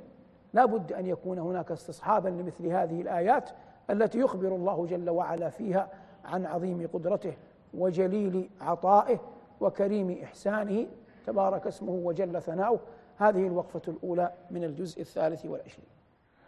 لا 0.53 0.65
بد 0.65 0.93
أن 0.93 1.05
يكون 1.05 1.39
هناك 1.39 1.72
استصحابا 1.72 2.29
لمثل 2.29 2.67
هذه 2.67 3.01
الآيات 3.01 3.50
التي 3.89 4.19
يخبر 4.19 4.48
الله 4.48 4.86
جل 4.86 5.10
وعلا 5.10 5.50
فيها 5.50 5.91
عن 6.25 6.45
عظيم 6.45 6.89
قدرته 6.93 7.33
وجليل 7.74 8.50
عطائه 8.62 9.19
وكريم 9.62 10.19
إحسانه. 10.24 10.88
تبارك 11.25 11.67
اسمه 11.67 11.91
وجل 11.93 12.41
ثناؤه. 12.41 12.79
هذه 13.17 13.48
الوقفة 13.48 13.81
الأولى 13.88 14.31
من 14.51 14.63
الجزء 14.63 15.01
الثالث 15.01 15.45
والعشرين. 15.45 15.89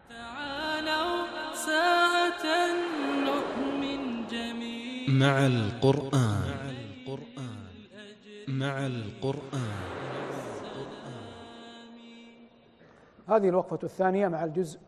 تعالوا 0.09 1.25
ساعة 1.53 2.45
نؤمن 3.25 4.27
جميعا. 4.27 5.09
مع 5.09 5.45
القرآن. 5.45 6.55
مع 8.47 8.85
القرآن. 8.85 9.94
هذه 13.27 13.49
الوقفة 13.49 13.79
الثانية 13.83 14.27
مع 14.27 14.43
الجزء 14.43 14.79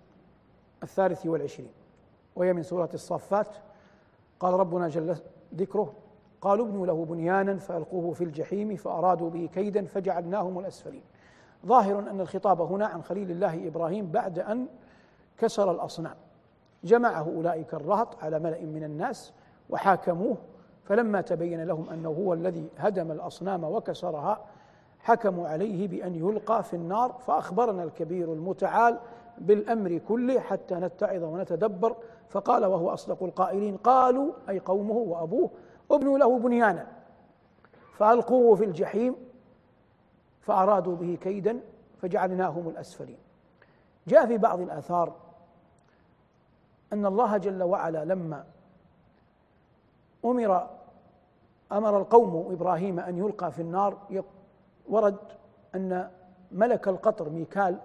الثالث 0.83 1.25
والعشرين 1.25 1.71
وهي 2.35 2.53
من 2.53 2.63
سورة 2.63 2.89
الصافات 2.93 3.47
قال 4.39 4.53
ربنا 4.53 4.87
جل 4.87 5.15
ذكره 5.55 5.93
قالوا 6.41 6.65
ابنوا 6.65 6.85
له 6.85 7.05
بنيانا 7.05 7.57
فألقوه 7.57 8.13
في 8.13 8.23
الجحيم 8.23 8.75
فأرادوا 8.75 9.29
به 9.29 9.49
كيدا 9.53 9.85
فجعلناهم 9.85 10.59
الأسفلين. 10.59 11.03
ظاهر 11.65 11.99
أن 11.99 12.21
الخطاب 12.21 12.61
هنا 12.61 12.85
عن 12.87 13.03
خليل 13.03 13.31
الله 13.31 13.67
إبراهيم 13.67 14.11
بعد 14.11 14.39
أن 14.39 14.67
كسر 15.37 15.71
الأصنام. 15.71 16.15
جمعه 16.83 17.29
أولئك 17.35 17.73
الرهط 17.73 18.23
على 18.23 18.39
ملأ 18.39 18.61
من 18.61 18.83
الناس 18.83 19.33
وحاكموه 19.69 20.37
فلما 20.83 21.21
تبين 21.21 21.63
لهم 21.63 21.89
أنه 21.89 22.09
هو 22.09 22.33
الذي 22.33 22.69
هدم 22.77 23.11
الأصنام 23.11 23.63
وكسرها 23.63 24.39
حكموا 25.07 25.47
عليه 25.47 25.87
بأن 25.87 26.15
يلقى 26.15 26.63
في 26.63 26.75
النار 26.75 27.11
فأخبرنا 27.11 27.83
الكبير 27.83 28.33
المتعال 28.33 28.99
بالأمر 29.37 29.97
كله 29.97 30.39
حتى 30.39 30.75
نتعظ 30.75 31.23
ونتدبر. 31.23 31.95
فقال 32.29 32.65
وهو 32.65 32.93
أصدق 32.93 33.23
القائلين 33.23 33.77
قالوا 33.77 34.33
أي 34.49 34.59
قومه 34.59 34.95
وأبوه 34.95 35.49
ابنوا 35.91 36.17
له 36.17 36.39
بنيانا. 36.39 36.87
فألقوه 37.93 38.55
في 38.55 38.65
الجحيم 38.65 39.15
فأرادوا 40.41 40.95
به 40.95 41.17
كيدا 41.21 41.59
فجعلناهم 42.01 42.69
الأسفلين. 42.69 43.17
جاء 44.07 44.25
في 44.25 44.37
بعض 44.37 44.59
الآثار 44.59 45.13
أن 46.93 47.05
الله 47.05 47.37
جل 47.37 47.63
وعلا 47.63 48.05
لما 48.05 48.43
أمر 50.25 50.67
أمر 51.71 51.97
القوم 51.97 52.51
إبراهيم 52.51 52.99
أن 52.99 53.17
يلقى 53.17 53.51
في 53.51 53.61
النار 53.61 53.97
ورد 54.89 55.17
أن 55.75 56.09
ملك 56.51 56.87
القطر 56.87 57.29
ميكال 57.29 57.77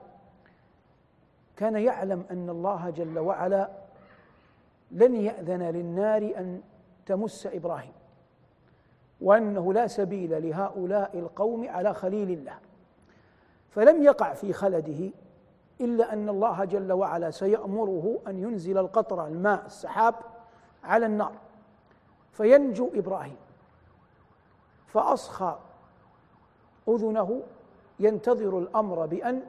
كان 1.57 1.77
يعلم 1.77 2.25
أن 2.31 2.51
الله 2.51 2.91
جل 2.91 3.19
وعلا 3.19 3.69
لن 4.91 5.15
يأذن 5.15 5.63
للنار 5.63 6.23
أن 6.23 6.63
تمس 7.07 7.47
إبراهيم 7.47 7.93
وأنه 9.21 9.73
لا 9.73 9.87
سبيل 9.87 10.49
لهؤلاء 10.49 11.19
القوم 11.19 11.69
على 11.69 11.95
خليل 11.95 12.31
الله. 12.31 12.59
فلم 13.71 14.03
يقع 14.03 14.35
في 14.35 14.53
خلده 14.53 15.11
إلا 15.81 16.13
أن 16.13 16.29
الله 16.29 16.65
جل 16.65 16.93
وعلا 16.93 17.31
سيأمره 17.31 18.19
أن 18.27 18.39
ينزل 18.39 18.79
القطر 18.79 19.27
الماء 19.27 19.67
السحاب 19.67 20.15
على 20.85 21.07
النار 21.07 21.33
فينجو 22.33 22.91
إبراهيم 22.95 23.37
فأصخى 24.87 25.59
أذنه 26.89 27.43
ينتظر 28.01 28.59
الأمر 28.59 29.07
بأن 29.07 29.43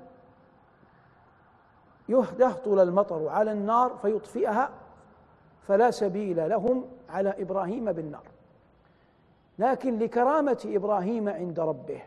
يهطل 2.10 2.80
المطر 2.80 3.28
على 3.28 3.52
النار 3.52 3.98
فيطفئها 4.02 4.70
فلا 5.68 5.92
سبيل 5.92 6.50
لهم 6.50 6.86
على 7.10 7.34
إبراهيم 7.40 7.92
بالنار. 7.92 8.24
لكن 9.60 10.00
لكرامة 10.00 10.64
إبراهيم 10.66 11.30
عند 11.30 11.60
ربه 11.60 12.02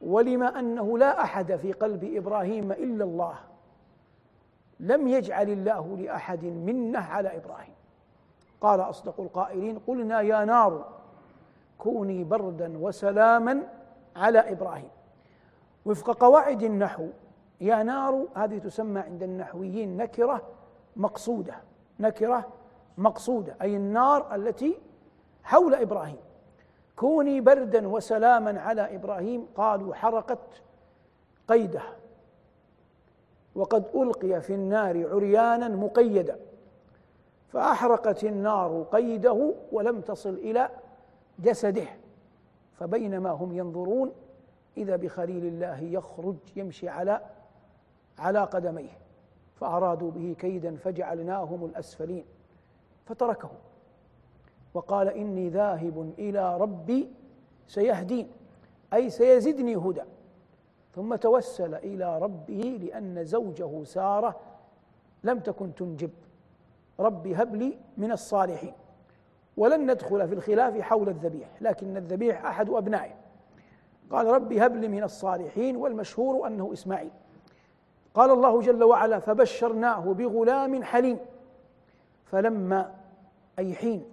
ولما 0.00 0.58
أنه 0.58 0.98
لا 0.98 1.22
أحد 1.22 1.56
في 1.56 1.72
قلب 1.72 2.04
إبراهيم 2.04 2.72
إلا 2.72 3.04
الله 3.04 3.34
لم 4.80 5.08
يجعل 5.08 5.50
الله 5.50 5.96
لأحد 5.96 6.44
منه 6.44 6.98
على 6.98 7.36
إبراهيم. 7.36 7.74
قال 8.60 8.80
أصدق 8.80 9.20
القائلين 9.20 9.78
قلنا 9.78 10.20
يا 10.20 10.44
نار 10.44 10.88
كوني 11.78 12.24
بردا 12.24 12.78
وسلاما 12.78 13.62
على 14.18 14.52
إبراهيم. 14.52 14.90
وفق 15.86 16.10
قواعد 16.10 16.62
النحو 16.62 17.06
يا 17.60 17.82
نار 17.82 18.26
هذه 18.34 18.58
تسمى 18.58 19.00
عند 19.00 19.22
النحويين 19.22 19.96
نكرة 19.96 20.42
مقصودة. 20.96 21.54
نكرة 22.00 22.48
مقصودة 22.98 23.56
أي 23.62 23.76
النار 23.76 24.34
التي 24.34 24.78
حول 25.42 25.74
إبراهيم. 25.74 26.20
كوني 26.96 27.40
بردا 27.40 27.88
وسلاما 27.88 28.60
على 28.60 28.96
إبراهيم 28.96 29.46
قالوا 29.56 29.94
حرقت 29.94 30.62
قيده. 31.48 31.82
وقد 33.54 33.84
ألقي 33.94 34.40
في 34.40 34.54
النار 34.54 35.08
عريانا 35.14 35.68
مقيدا. 35.68 36.38
فأحرقت 37.48 38.24
النار 38.24 38.86
قيده 38.92 39.54
ولم 39.72 40.00
تصل 40.00 40.34
إلى 40.34 40.70
جسده. 41.38 41.86
فبينما 42.78 43.30
هم 43.30 43.52
ينظرون 43.52 44.12
إذا 44.76 44.96
بخليل 44.96 45.44
الله 45.46 45.80
يخرج 45.80 46.36
يمشي 46.56 46.88
على 46.88 47.20
على 48.18 48.44
قدميه 48.44 48.98
فأرادوا 49.54 50.10
به 50.10 50.36
كيدا 50.38 50.76
فجعلناهم 50.76 51.64
الأسفلين 51.64 52.24
فتركهم 53.06 53.58
وقال 54.74 55.08
إني 55.08 55.48
ذاهب 55.48 56.12
إلى 56.18 56.56
ربي 56.56 57.08
سيهدين 57.66 58.30
أي 58.92 59.10
سيزدني 59.10 59.76
هدى 59.76 60.02
ثم 60.94 61.14
توسل 61.14 61.74
إلى 61.74 62.18
ربه 62.18 62.78
لأن 62.82 63.24
زوجه 63.24 63.84
سارة 63.84 64.40
لم 65.24 65.38
تكن 65.38 65.74
تنجب 65.74 66.10
رب 67.00 67.26
هب 67.26 67.54
لي 67.54 67.78
من 67.96 68.12
الصالحين. 68.12 68.72
ولن 69.58 69.90
ندخل 69.90 70.28
في 70.28 70.34
الخلاف 70.34 70.80
حول 70.80 71.08
الذبيح 71.08 71.48
لكن 71.60 71.96
الذبيح 71.96 72.44
أحد 72.44 72.70
أبنائه. 72.70 73.14
قال 74.10 74.26
رب 74.26 74.52
هب 74.52 74.76
لي 74.76 74.88
من 74.88 75.02
الصالحين 75.02 75.76
والمشهور 75.76 76.46
أنه 76.46 76.72
إسماعيل. 76.72 77.10
قال 78.14 78.30
الله 78.30 78.60
جل 78.60 78.84
وعلا 78.84 79.18
فبشرناه 79.18 80.12
بغلام 80.12 80.82
حليم. 80.82 81.18
فلما 82.24 82.94
أي 83.58 83.74
حين 83.74 84.04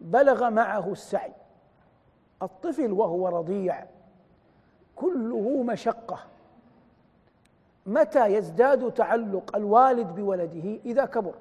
بلغ 0.00 0.50
معه 0.50 0.92
السعي 0.92 1.32
الطفل 2.42 2.92
وهو 2.92 3.28
رضيع 3.28 3.84
كله 4.96 5.62
مشقة. 5.62 6.18
متى 7.86 8.26
يزداد 8.26 8.92
تعلق 8.92 9.56
الوالد 9.56 10.14
بولده؟ 10.14 10.78
إذا 10.84 11.04
كبر 11.04 11.34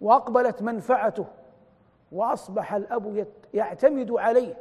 وأقبلت 0.00 0.62
منفعته. 0.62 1.26
وأصبح 2.12 2.74
الأب 2.74 3.26
يعتمد 3.54 4.10
عليه 4.10 4.56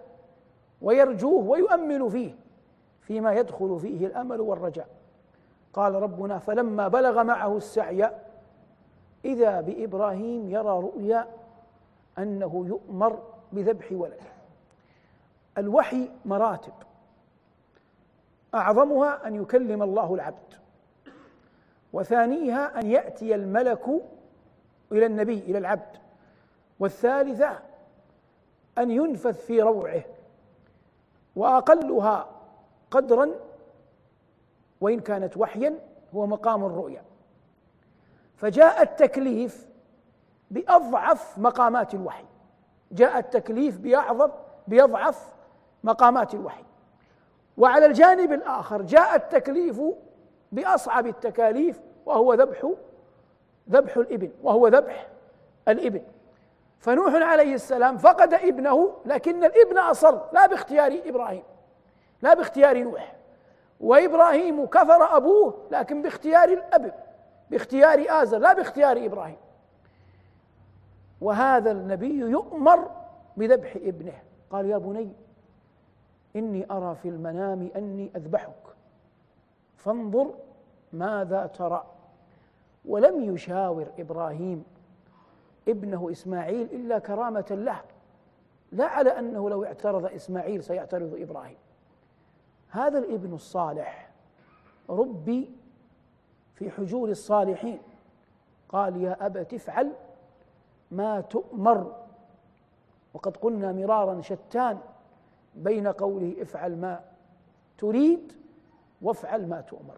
ويرجوه 0.81 1.43
ويؤمل 1.43 2.11
فيه 2.11 2.35
فيما 3.01 3.33
يدخل 3.33 3.79
فيه 3.79 4.07
الأمل 4.07 4.41
والرجاء. 4.41 4.87
قال 5.73 5.95
ربنا 5.95 6.39
فلما 6.39 6.87
بلغ 6.87 7.23
معه 7.23 7.57
السعي 7.57 8.11
إذا 9.25 9.61
بإبراهيم 9.61 10.49
يرى 10.49 10.79
رؤيا 10.79 11.27
أنه 12.17 12.65
يؤمر 12.67 13.19
بذبح 13.51 13.91
ولده. 13.91 14.27
الوحي 15.57 16.09
مراتب. 16.25 16.73
أعظمها 18.55 19.27
أن 19.27 19.35
يكلم 19.35 19.83
الله 19.83 20.13
العبد. 20.13 20.53
وثانيها 21.93 22.79
أن 22.79 22.87
يأتي 22.87 23.35
الملك 23.35 23.89
إلى 24.91 25.05
النبي 25.05 25.39
إلى 25.39 25.57
العبد. 25.57 25.97
والثالثة 26.79 27.59
أن 28.77 28.91
ينفث 28.91 29.45
في 29.45 29.61
روعه 29.61 30.03
وأقلها 31.35 32.29
قدرا 32.91 33.29
وإن 34.81 34.99
كانت 34.99 35.37
وحيا 35.37 35.79
هو 36.15 36.27
مقام 36.27 36.65
الرؤيا. 36.65 37.03
فجاء 38.35 38.81
التكليف 38.81 39.67
بأضعف 40.51 41.39
مقامات 41.39 41.93
الوحي. 41.93 42.25
جاء 42.91 43.19
التكليف 43.19 43.77
بأعظم 43.77 44.31
بأضعف 44.67 45.33
مقامات 45.83 46.33
الوحي. 46.33 46.63
وعلى 47.57 47.85
الجانب 47.85 48.31
الآخر 48.31 48.81
جاء 48.81 49.15
التكليف 49.15 49.81
بأصعب 50.51 51.07
التكاليف 51.07 51.79
وهو 52.05 52.33
ذبح 52.33 52.71
ذبح 53.69 53.97
الإبن 53.97 54.31
وهو 54.43 54.67
ذبح 54.67 55.07
الإبن. 55.67 56.01
فنوح 56.79 57.13
عليه 57.13 57.53
السلام 57.53 57.97
فقد 57.97 58.33
ابنه 58.33 58.93
لكن 59.05 59.43
الابن 59.43 59.77
أصر 59.77 60.19
لا 60.33 60.47
باختيار 60.47 60.99
إبراهيم 61.05 61.43
لا 62.21 62.33
باختيار 62.33 62.83
نوح. 62.83 63.15
وإبراهيم 63.79 64.65
كفر 64.65 65.17
أبوه 65.17 65.67
لكن 65.71 66.01
باختيار 66.01 66.49
الأب 66.49 66.93
باختيار 67.51 68.05
آزر 68.09 68.37
لا 68.37 68.53
باختيار 68.53 69.05
إبراهيم. 69.05 69.37
وهذا 71.21 71.71
النبي 71.71 72.19
يؤمر 72.19 72.91
بذبح 73.37 73.75
ابنه. 73.75 74.13
قال 74.51 74.65
يا 74.65 74.77
بني 74.77 75.11
إني 76.35 76.67
أرى 76.71 76.95
في 76.95 77.09
المنام 77.09 77.69
أني 77.75 78.11
أذبحك 78.15 78.63
فانظر 79.75 80.33
ماذا 80.93 81.45
ترى. 81.45 81.85
ولم 82.85 83.35
يشاور 83.35 83.87
إبراهيم 83.99 84.63
ابنه 85.67 86.11
إسماعيل 86.11 86.61
إلا 86.61 86.99
كرامة 86.99 87.45
له 87.51 87.81
لا 88.71 88.85
على 88.85 89.09
أنه 89.09 89.49
لو 89.49 89.63
اعترض 89.63 90.05
إسماعيل 90.05 90.63
سيعترض 90.63 91.15
إبراهيم. 91.21 91.57
هذا 92.69 92.97
الابن 92.97 93.33
الصالح 93.33 94.09
ربي 94.89 95.51
في 96.55 96.71
حجور 96.71 97.09
الصالحين. 97.09 97.79
قال 98.69 99.01
يا 99.01 99.25
أبت 99.25 99.53
افعل 99.53 99.93
ما 100.91 101.21
تؤمر. 101.21 101.95
وقد 103.13 103.37
قلنا 103.37 103.71
مرارا 103.71 104.21
شتان 104.21 104.79
بين 105.55 105.87
قوله 105.87 106.41
افعل 106.41 106.77
ما 106.77 107.01
تريد 107.77 108.33
وافعل 109.01 109.49
ما 109.49 109.61
تؤمر. 109.61 109.97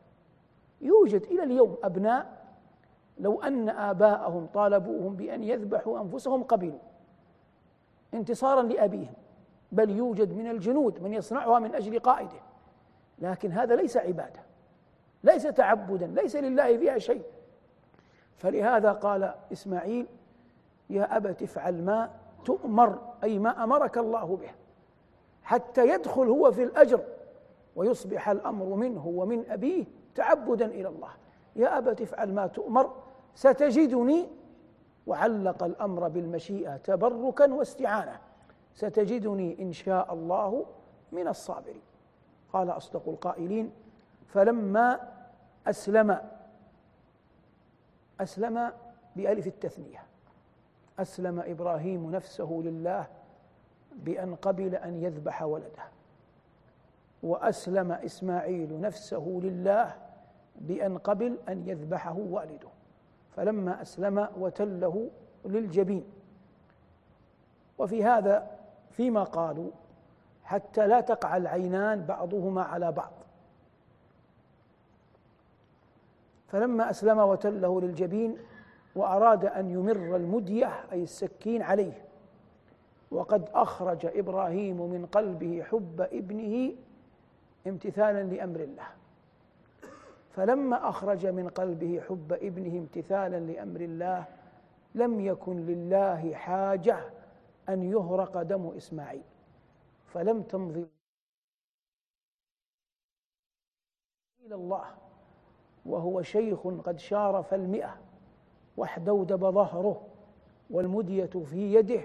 يوجد 0.82 1.22
إلى 1.22 1.44
اليوم 1.44 1.78
أبناء 1.84 2.39
لو 3.20 3.42
أن 3.42 3.70
آباءهم 3.70 4.48
طالبوهم 4.54 5.16
بأن 5.16 5.44
يذبحوا 5.44 6.02
أنفسهم 6.02 6.44
قبلوا 6.44 6.80
انتصارا 8.14 8.62
لأبيهم 8.62 9.14
بل 9.72 9.90
يوجد 9.90 10.34
من 10.34 10.48
الجنود 10.48 11.04
من 11.04 11.14
يصنعها 11.14 11.60
من 11.60 11.76
أجل 11.76 12.00
قائده. 12.00 12.40
لكن 13.20 13.52
هذا 13.52 13.76
ليس 13.76 13.98
عبادة 13.98 14.40
ليس 15.24 15.44
تعبدا 15.44 16.08
ليس 16.08 16.36
لله 16.36 16.78
فيها 16.78 16.98
شيء. 16.98 17.24
فلهذا 18.36 18.92
قال 18.92 19.34
إسماعيل 19.52 20.08
يا 20.90 21.18
أبت 21.18 21.44
افعل 21.44 21.84
ما 21.84 22.10
تؤمر 22.46 23.00
أي 23.24 23.40
ما 23.40 23.64
أمرك 23.64 23.98
الله 23.98 24.38
به 24.38 24.52
حتى 25.44 25.90
يدخل 25.90 26.28
هو 26.28 26.52
في 26.52 26.64
الأجر 26.64 27.04
ويصبح 27.76 28.30
الأمر 28.30 28.66
منه 28.66 29.08
ومن 29.08 29.50
أبيه 29.50 29.86
تعبدا 30.16 30.66
إلى 30.66 30.88
الله. 30.88 31.10
يا 31.56 31.78
أبت 31.78 32.02
افعل 32.02 32.34
ما 32.34 32.48
تؤمر 32.48 32.94
ستجدني 33.40 34.28
وعلق 35.08 35.64
الأمر 35.64 36.08
بالمشيئة 36.08 36.78
تبركا 36.78 37.54
واستعانة. 37.54 38.20
ستجدني 38.74 39.62
إن 39.62 39.72
شاء 39.72 40.14
الله 40.14 40.66
من 41.12 41.28
الصابرين. 41.28 41.82
قال 42.54 42.70
أصدق 42.70 43.10
القائلين 43.10 43.72
فلما 44.28 45.00
أسلم 45.68 46.22
أسلم 48.20 48.72
بألف 49.16 49.48
التثنية. 49.48 50.04
أسلم 51.00 51.40
إبراهيم 51.40 52.12
نفسه 52.12 52.62
لله 52.66 53.08
بأن 53.96 54.36
قبل 54.36 54.76
أن 54.76 55.04
يذبح 55.04 55.44
ولده. 55.44 55.84
وأسلم 57.24 57.92
إسماعيل 57.92 58.82
نفسه 58.82 59.40
لله 59.44 59.96
بأن 60.56 60.98
قبل 60.98 61.38
أن 61.50 61.68
يذبحه 61.68 62.18
والده. 62.18 62.79
فلما 63.36 63.82
أسلم 63.82 64.28
وتله 64.38 65.10
للجبين. 65.46 66.04
وفي 67.78 68.04
هذا 68.04 68.52
فيما 68.92 69.24
قالوا 69.24 69.70
حتى 70.44 70.88
لا 70.88 71.02
تقع 71.02 71.38
العينان 71.38 72.06
بعضهما 72.06 72.64
على 72.64 72.92
بعض. 72.92 73.12
فلما 76.48 76.90
أسلم 76.90 77.20
وتله 77.20 77.82
للجبين 77.82 78.38
وأراد 78.96 79.46
أن 79.46 79.70
يمر 79.70 80.16
المدية 80.16 80.72
أي 80.92 81.04
السكين 81.04 81.62
عليه 81.62 82.06
وقد 83.12 83.50
أخرج 83.54 84.06
إبراهيم 84.06 84.78
من 84.82 85.06
قلبه 85.06 85.64
حب 85.64 86.02
ابنه 86.02 86.74
امتثالا 87.68 88.24
لأمر 88.24 88.60
الله. 88.60 88.88
فلما 90.40 90.90
أخرج 90.90 91.28
من 91.28 91.50
قلبه 91.50 92.02
حب 92.02 92.34
ابنه 92.34 92.78
امتثالا 92.80 93.40
لأمر 93.40 93.82
الله 93.82 94.26
لم 94.96 95.20
يكن 95.20 95.66
لله 95.66 96.34
حاجة 96.34 97.00
أن 97.70 97.84
يهرق 97.84 98.42
دم 98.42 98.68
إسماعيل. 98.68 99.24
فلم 100.06 100.42
تمضي 100.42 100.88
إلى 104.46 104.56
الله 104.56 104.86
وهو 105.86 106.22
شيخ 106.22 106.68
قد 106.68 107.00
شارف 107.00 107.54
المئة 107.54 107.98
واحدودب 108.78 109.40
ظهره 109.46 110.08
والمدية 110.70 111.26
في 111.26 111.74
يده 111.74 112.02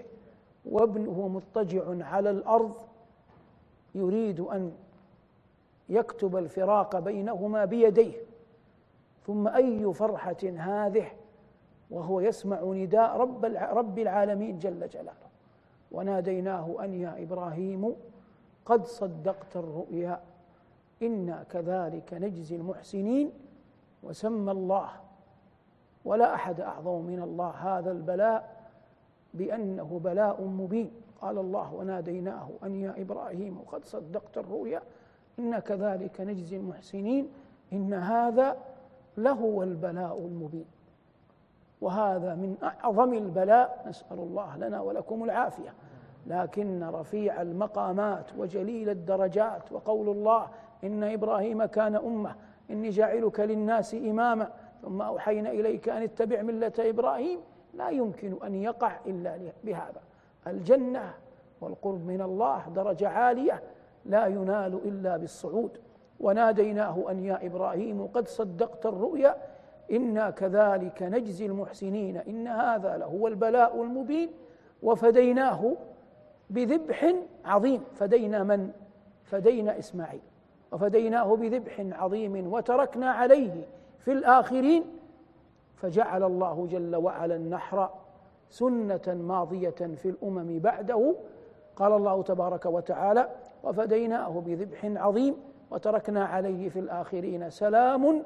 وابنه 0.65 1.29
مضطجع 1.29 2.05
على 2.07 2.31
الأرض 2.31 2.75
يريد 3.95 4.41
أن 4.41 4.77
يكتب 5.89 6.37
الفراق 6.37 6.99
بينهما 6.99 7.65
بيديه. 7.65 8.17
ثم 9.27 9.49
أي 9.49 9.95
فرحة 9.95 10.43
هذه؟ 10.57 11.07
وهو 11.91 12.21
يسمع 12.21 12.61
نداء 12.63 13.17
رب 13.17 13.45
رب 13.55 13.99
العالمين 13.99 14.59
جل 14.59 14.89
جلاله. 14.89 15.29
وناديناه 15.93 16.77
أن 16.81 16.95
يا 16.95 17.23
إبراهيم 17.23 17.97
قد 18.65 18.87
صدقت 18.87 19.57
الرؤيا. 19.57 20.21
إنا 21.03 21.45
كذلك 21.51 22.15
نجزي 22.15 22.57
المحسنين. 22.57 23.31
وسمى 24.03 24.53
الله. 24.53 24.89
ولا 26.05 26.35
أحد 26.35 26.61
أعظم 26.61 27.01
من 27.01 27.23
الله 27.23 27.51
هذا 27.51 27.91
البلاء 27.93 28.71
بأنه 29.35 30.01
بلاء 30.05 30.43
مبين. 30.43 30.91
قال 31.21 31.39
الله 31.39 31.75
وناديناه 31.75 32.49
أن 32.65 32.75
يا 32.75 32.95
إبراهيم 32.99 33.59
قد 33.73 33.85
صدقت 33.85 34.39
الرؤيا. 34.39 34.83
إنا 35.39 35.59
كذلك 35.59 36.21
نجزي 36.21 36.57
المحسنين 36.57 37.29
إن 37.73 37.95
هذا 37.95 38.57
لهو 39.17 39.63
البلاء 39.63 40.19
المبين. 40.19 40.67
وهذا 41.81 42.35
من 42.35 42.57
أعظم 42.63 43.15
البلاء 43.15 43.85
نسأل 43.89 44.19
الله 44.19 44.57
لنا 44.57 44.81
ولكم 44.81 45.25
العافية. 45.25 45.75
لكن 46.27 46.85
رفيع 46.85 47.43
المقامات 47.43 48.25
وجليل 48.39 48.89
الدرجات 48.89 49.73
وقول 49.73 50.09
الله 50.09 50.49
إن 50.85 51.05
إبراهيم 51.05 51.65
كان 51.65 51.95
أمة 51.95 52.35
إني 52.71 52.91
جاعلك 52.91 53.41
للناس 53.41 53.95
إماما 53.95 54.51
ثم 54.83 55.03
أوحينا 55.03 55.51
إليك 55.51 55.89
أن 55.89 56.03
اتبع 56.03 56.43
ملة 56.43 56.73
إبراهيم 56.79 57.39
لا 57.75 57.89
يمكن 57.89 58.37
أن 58.45 58.55
يقع 58.55 58.93
إلا 59.07 59.39
بهذا. 59.65 60.01
الجنة 60.47 61.15
والقرب 61.61 62.07
من 62.07 62.21
الله 62.21 62.63
درجة 62.75 63.09
عالية 63.09 63.63
لا 64.07 64.27
ينال 64.27 64.81
إلا 64.85 65.17
بالصعود. 65.17 65.79
وناديناه 66.21 67.05
أن 67.11 67.25
يا 67.25 67.47
إبراهيم 67.47 68.07
قد 68.07 68.29
صدقت 68.29 68.87
الرؤيا 68.87 69.37
إنا 69.93 70.31
كذلك 70.31 71.03
نجزي 71.03 71.47
المحسنين 71.47 72.17
إن 72.17 72.49
هذا 72.49 72.97
لهو 72.97 73.29
البلاء 73.29 73.83
المبين. 73.83 74.31
وفديناه 74.83 75.73
بذبح 76.51 77.15
عظيم. 77.45 77.81
فدينا 77.95 78.43
من؟ 78.43 78.71
فدينا 79.25 79.79
إسماعيل. 79.79 80.21
وفديناه 80.73 81.37
بذبح 81.37 81.87
عظيم 81.93 82.53
وتركنا 82.53 83.11
عليه 83.11 83.67
في 83.99 84.13
الآخرين. 84.13 84.85
فجعل 85.77 86.23
الله 86.23 86.67
جل 86.71 86.97
وعلا 86.97 87.37
النحر 87.37 87.91
سنة 88.51 89.03
ماضية 89.09 89.71
في 89.71 90.09
الأمم 90.09 90.59
بعده. 90.59 91.15
قال 91.77 91.93
الله 91.93 92.23
تبارك 92.23 92.67
وتعالى 92.67 93.29
وفديناه 93.65 94.43
بذبح 94.47 94.85
عظيم 94.85 95.35
وتركنا 95.71 96.25
عليه 96.25 96.69
في 96.69 96.79
الآخرين 96.79 97.51
سلام 97.51 98.23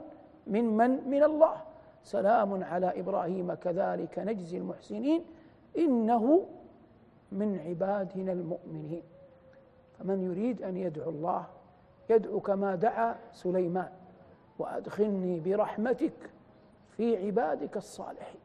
من 0.46 0.64
من؟ 0.77 0.90
من 1.11 1.22
الله. 1.22 1.55
سلام 2.03 2.64
على 2.64 3.01
إبراهيم. 3.01 3.55
كذلك 3.55 4.18
نجزي 4.18 4.59
المحسنين. 4.59 5.24
إنه 5.79 6.44
من 7.33 7.59
عبادنا 7.59 8.33
المؤمنين. 8.33 9.03
فمن 9.98 10.22
يريد 10.22 10.62
أن 10.62 10.77
يدعو 10.77 11.11
الله 11.11 11.44
يدعو 12.11 12.40
كما 12.40 12.74
دعا 12.74 13.16
سليمان. 13.33 13.88
وأدخلني 14.59 15.40
برحمتك 15.40 16.31
في 16.96 17.27
عبادك 17.27 17.77
الصالحين. 17.77 18.40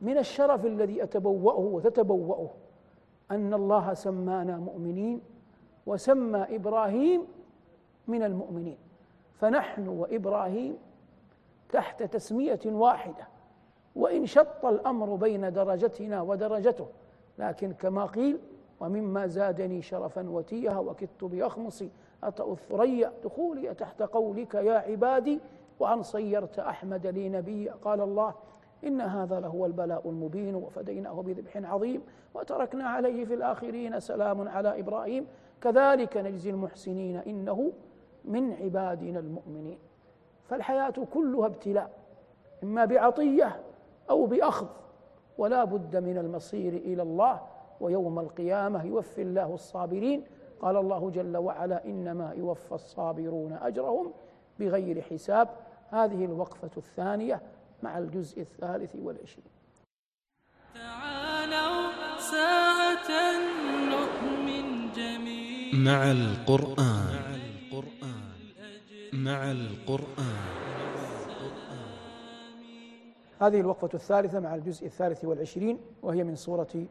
من 0.00 0.18
الشرف 0.18 0.66
الذي 0.66 1.02
أتبوأه 1.02 1.58
وتتبوأه 1.58 2.50
أن 3.30 3.54
الله 3.54 3.94
سمانا 3.94 4.56
مؤمنين. 4.56 5.35
وسمى 5.86 6.46
إبراهيم 6.50 7.22
من 8.08 8.22
المؤمنين. 8.22 8.76
فنحن 9.34 9.88
وإبراهيم 9.88 10.76
تحت 11.68 12.02
تسمية 12.02 12.60
واحدة 12.66 13.28
وإن 13.96 14.26
شط 14.26 14.64
الأمر 14.64 15.14
بين 15.14 15.52
درجتنا 15.52 16.22
ودرجته. 16.22 16.86
لكن 17.38 17.72
كما 17.72 18.06
قيل 18.06 18.38
ومما 18.80 19.26
زادني 19.26 19.82
شرفا 19.82 20.30
وتيها 20.30 20.78
وكدت 20.78 21.24
بأخمصي 21.24 21.90
أطأ 22.24 22.52
الثريا 22.52 23.12
دخولي 23.24 23.74
تحت 23.74 24.02
قولك 24.02 24.54
يا 24.54 24.74
عبادي؟ 24.74 25.40
وأن 25.80 26.02
صيرت 26.02 26.58
أحمد 26.58 27.06
لي 27.06 27.28
نبيا. 27.28 27.74
قال 27.84 28.00
الله 28.00 28.34
إن 28.84 29.00
هذا 29.00 29.40
لهو 29.40 29.66
البلاء 29.66 30.10
المبين 30.10 30.54
وفديناه 30.54 31.22
بذبح 31.22 31.56
عظيم 31.56 32.02
وتركنا 32.34 32.88
عليه 32.88 33.24
في 33.24 33.34
الآخرين 33.34 34.00
سلام 34.00 34.48
على 34.48 34.80
إبراهيم. 34.80 35.26
كذلك 35.60 36.16
نجزي 36.16 36.50
المحسنين 36.50 37.16
إنه 37.16 37.72
من 38.24 38.52
عبادنا 38.52 39.18
المؤمنين. 39.18 39.78
فالحياة 40.44 40.94
كلها 41.14 41.46
ابتلاء 41.46 41.90
إما 42.62 42.84
بعطية 42.84 43.60
أو 44.10 44.26
بأخذ 44.26 44.66
ولا 45.38 45.64
بد 45.64 45.96
من 45.96 46.18
المصير 46.18 46.72
إلى 46.72 47.02
الله 47.02 47.40
ويوم 47.80 48.18
القيامة 48.18 48.84
يوفي 48.84 49.22
الله 49.22 49.54
الصابرين. 49.54 50.24
قال 50.60 50.76
الله 50.76 51.10
جل 51.10 51.36
وعلا 51.36 51.84
إنما 51.84 52.32
يوفى 52.32 52.72
الصابرون 52.72 53.52
أجرهم 53.52 54.12
بغير 54.58 55.02
حساب. 55.02 55.48
هذه 55.90 56.24
الوقفة 56.24 56.70
الثانية 56.76 57.42
مع 57.82 57.98
الجزء 57.98 58.40
الثالث 58.40 58.96
والعشرين. 58.96 59.50
تعالوا 60.74 61.86
جميعا 63.08 63.65
مع 65.76 66.10
القرآن. 66.10 67.40
مع 69.12 69.50
القرآن. 69.50 70.36
هذه 73.40 73.60
الوقفة 73.60 73.90
الثالثة 73.94 74.40
مع 74.40 74.54
الجزء 74.54 74.86
الثالث 74.86 75.24
والعشرين 75.24 75.78
وهي 76.02 76.24
من 76.24 76.36
سورة 76.36 76.86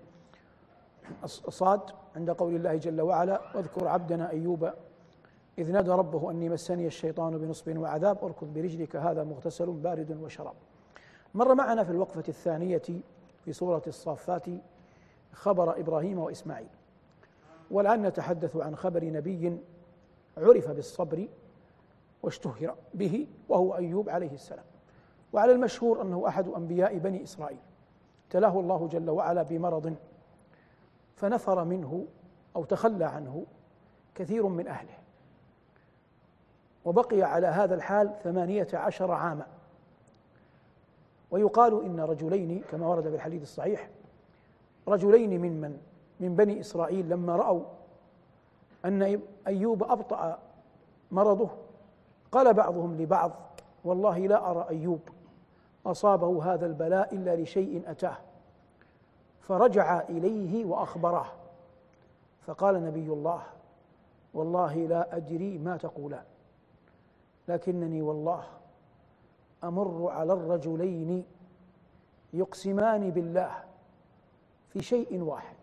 صاد 1.26 1.82
عند 2.16 2.30
قول 2.32 2.56
الله 2.56 2.76
جل 2.76 3.02
وعلا 3.02 3.42
واذكر 3.56 3.88
عبدنا 3.88 4.30
أيوب 4.30 4.72
إذ 5.58 5.72
نادى 5.72 5.92
ربه 5.92 6.32
أني 6.32 6.50
مسني 6.50 6.88
الشيطان 6.88 7.38
بنصب 7.38 7.78
وعذاب 7.78 8.24
اركض 8.24 8.54
برجلك 8.54 8.96
هذا 8.96 9.24
مغتسل 9.24 9.72
بارد 9.72 10.18
وشراب. 10.22 10.56
مر 11.34 11.56
معنا 11.56 11.84
في 11.84 11.92
الوقفة 11.92 12.24
الثانية 12.28 12.82
في 13.46 13.54
سورة 13.54 13.84
الصافات 13.88 14.46
خبر 15.34 15.80
إبراهيم 15.80 16.20
وإسماعيل. 16.20 16.68
والآن 17.72 18.02
نتحدث 18.02 18.56
عن 18.56 18.76
خبر 18.76 19.06
نبي 19.06 19.58
عرف 20.38 20.70
بالصبر 20.70 21.28
واشتهر 22.24 22.76
به 22.94 23.28
وهو 23.50 23.76
أيوب 23.76 24.10
عليه 24.10 24.32
السلام. 24.32 24.66
وعلى 25.34 25.52
المشهور 25.52 26.02
أنه 26.02 26.28
أحد 26.28 26.48
أنبياء 26.48 26.98
بني 26.98 27.24
إسرائيل. 27.24 27.60
تلاه 28.30 28.60
الله 28.60 28.88
جل 28.88 29.10
وعلا 29.10 29.44
بمرض 29.44 29.96
فنفر 31.16 31.64
منه 31.64 32.06
أو 32.56 32.64
تخلى 32.64 33.06
عنه 33.06 33.46
كثير 34.16 34.48
من 34.48 34.68
أهله. 34.68 34.98
وبقي 36.86 37.22
على 37.22 37.48
هذا 37.48 37.76
الحال 37.76 38.14
ثمانية 38.24 38.68
عشر 38.74 39.12
عاما. 39.12 39.48
ويقال 41.32 41.86
إن 41.86 42.00
رجلين 42.00 42.62
كما 42.72 42.88
ورد 42.88 43.10
في 43.10 43.16
الحديث 43.16 43.42
الصحيح 43.42 43.90
رجلين 44.88 45.42
ممن 45.42 45.82
من 46.20 46.36
بني 46.36 46.60
إسرائيل 46.60 47.10
لما 47.10 47.36
رأوا 47.36 47.64
أن 48.86 49.22
أيوب 49.48 49.84
أبطأ 49.84 50.40
مرضه 51.12 51.50
قال 52.32 52.54
بعضهم 52.54 52.98
لبعض 53.02 53.32
والله 53.84 54.20
لا 54.20 54.52
أرى 54.52 54.66
أيوب 54.70 55.00
أصابه 55.86 56.54
هذا 56.54 56.66
البلاء 56.66 57.16
إلا 57.16 57.36
لشيء 57.36 57.84
أتاه. 57.88 58.18
فرجع 59.42 60.02
إليه 60.02 60.66
وأخبره 60.66 61.34
فقال 62.42 62.84
نبي 62.86 63.08
الله 63.08 63.44
والله 64.34 64.76
لا 64.76 65.18
أدري 65.18 65.58
ما 65.58 65.78
تقولان 65.78 66.24
لكنني 67.48 68.02
والله 68.02 68.44
أمر 69.64 70.10
على 70.12 70.34
الرجلين 70.34 71.26
يقسمان 72.34 73.10
بالله 73.10 73.52
في 74.70 74.82
شيء 74.82 75.22
واحد. 75.22 75.56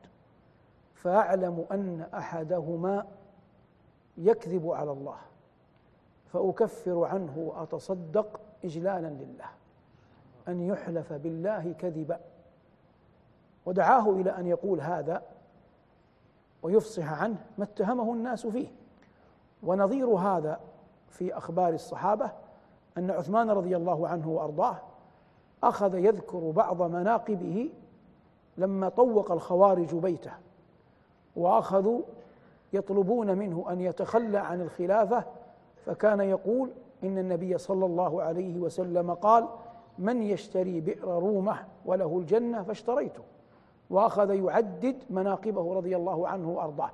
فأعلم 1.03 1.67
أن 1.73 2.07
أحدهما 2.15 3.07
يكذب 4.19 4.71
على 4.71 4.93
الله 4.93 5.17
فأكفر 6.33 7.05
عنه 7.05 7.39
وأتصدق 7.39 8.41
اجلالا 8.65 9.07
لله 9.07 9.49
أن 10.49 10.61
يحلف 10.61 11.13
بالله 11.13 11.73
كذبا. 11.73 12.21
ودعاه 13.67 14.11
إلى 14.11 14.31
أن 14.31 14.47
يقول 14.47 14.81
هذا 14.81 15.23
ويفصح 16.63 17.23
عنه 17.23 17.37
ما 17.59 17.65
اتهمه 17.65 18.13
الناس 18.13 18.47
فيه. 18.47 18.69
ونظير 19.63 20.07
هذا 20.07 20.61
في 21.09 21.37
أخبار 21.37 21.75
الصحابة 21.75 22.31
أن 22.99 23.11
عثمان 23.11 23.51
رضي 23.51 23.77
الله 23.77 24.09
عنه 24.09 24.29
وأرضاه 24.29 24.77
أخذ 25.63 25.95
يذكر 25.95 26.51
بعض 26.51 26.83
مناقبه 26.83 27.71
لما 28.57 28.89
طوق 28.89 29.33
الخوارج 29.33 29.95
بيته. 29.95 30.33
وأخذوا 31.37 32.03
يطلبون 32.73 33.39
منه 33.39 33.65
أن 33.71 33.81
يتخلى 33.81 34.39
عن 34.39 34.61
الخلافة 34.61 35.25
فكان 35.87 36.21
يقول 36.21 36.71
إن 37.05 37.19
النبي 37.19 37.59
صلى 37.59 37.87
الله 37.87 38.23
عليه 38.23 38.59
وسلم 38.59 39.15
قال 39.15 39.49
من 39.99 40.23
يشتري 40.23 40.81
بئر 40.81 41.09
رومة 41.09 41.57
وله 41.85 42.19
الجنة 42.19 42.63
فاشتريته. 42.63 43.23
وأخذ 43.91 44.31
يعدد 44.31 44.97
مناقبه 45.11 45.75
رضي 45.75 45.97
الله 45.97 46.29
عنه 46.29 46.51
وأرضاه. 46.51 46.91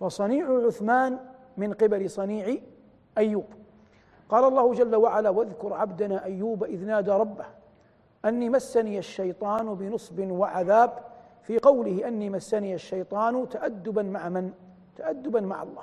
فصنيع 0.00 0.66
عثمان 0.66 1.18
من 1.56 1.72
قبل 1.72 2.10
صنيع 2.10 2.56
أيوب. 3.18 3.44
قال 4.28 4.44
الله 4.44 4.72
جل 4.72 4.96
وعلا 4.96 5.30
واذكر 5.30 5.72
عبدنا 5.72 6.24
أيوب 6.24 6.64
إذ 6.64 6.86
نادى 6.86 7.10
ربه 7.10 7.44
أني 8.24 8.48
مسني 8.48 8.98
الشيطان 8.98 9.74
بنصب 9.74 10.30
وعذاب 10.30 10.98
في 11.44 11.58
قوله 11.58 12.08
أني 12.08 12.30
مسني 12.30 12.74
الشيطان 12.74 13.48
تأدبا 13.48 14.02
مع 14.02 14.28
من؟ 14.28 14.52
تأدبا 14.96 15.40
مع 15.40 15.62
الله. 15.62 15.82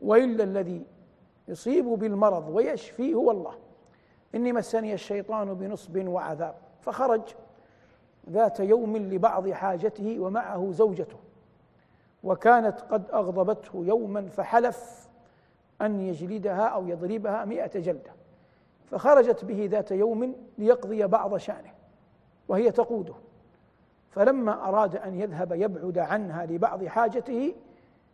وإلا 0.00 0.44
الذي 0.44 0.82
يصيب 1.48 1.84
بالمرض 1.84 2.48
ويشفي 2.48 3.14
هو 3.14 3.30
الله. 3.30 3.54
إني 4.34 4.52
مسني 4.52 4.94
الشيطان 4.94 5.54
بنصب 5.54 6.08
وعذاب. 6.08 6.54
فخرج 6.80 7.22
ذات 8.30 8.60
يوم 8.60 8.96
لبعض 8.96 9.50
حاجته 9.50 10.20
ومعه 10.20 10.70
زوجته. 10.72 11.18
وكانت 12.24 12.80
قد 12.80 13.10
أغضبته 13.10 13.84
يوما 13.84 14.28
فحلف 14.28 15.08
أن 15.80 16.00
يجلدها 16.00 16.66
أو 16.66 16.86
يضربها 16.86 17.44
مئة 17.44 17.80
جلدة. 17.80 18.12
فخرجت 18.90 19.44
به 19.44 19.68
ذات 19.70 19.90
يوم 19.90 20.34
ليقضي 20.58 21.06
بعض 21.06 21.36
شأنه. 21.36 21.72
وهي 22.48 22.70
تقوده. 22.70 23.14
فلما 24.12 24.68
أراد 24.68 24.96
أن 24.96 25.20
يذهب 25.20 25.52
يبعد 25.52 25.98
عنها 25.98 26.46
لبعض 26.46 26.84
حاجته 26.84 27.54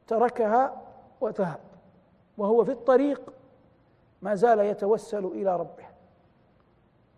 تركها 0.07 0.83
وذهب. 1.21 1.61
وهو 2.39 2.65
في 2.65 2.71
الطريق 2.71 3.33
ما 4.23 4.35
زال 4.35 4.59
يتوسل 4.59 5.25
إلى 5.25 5.57
ربه. 5.57 5.85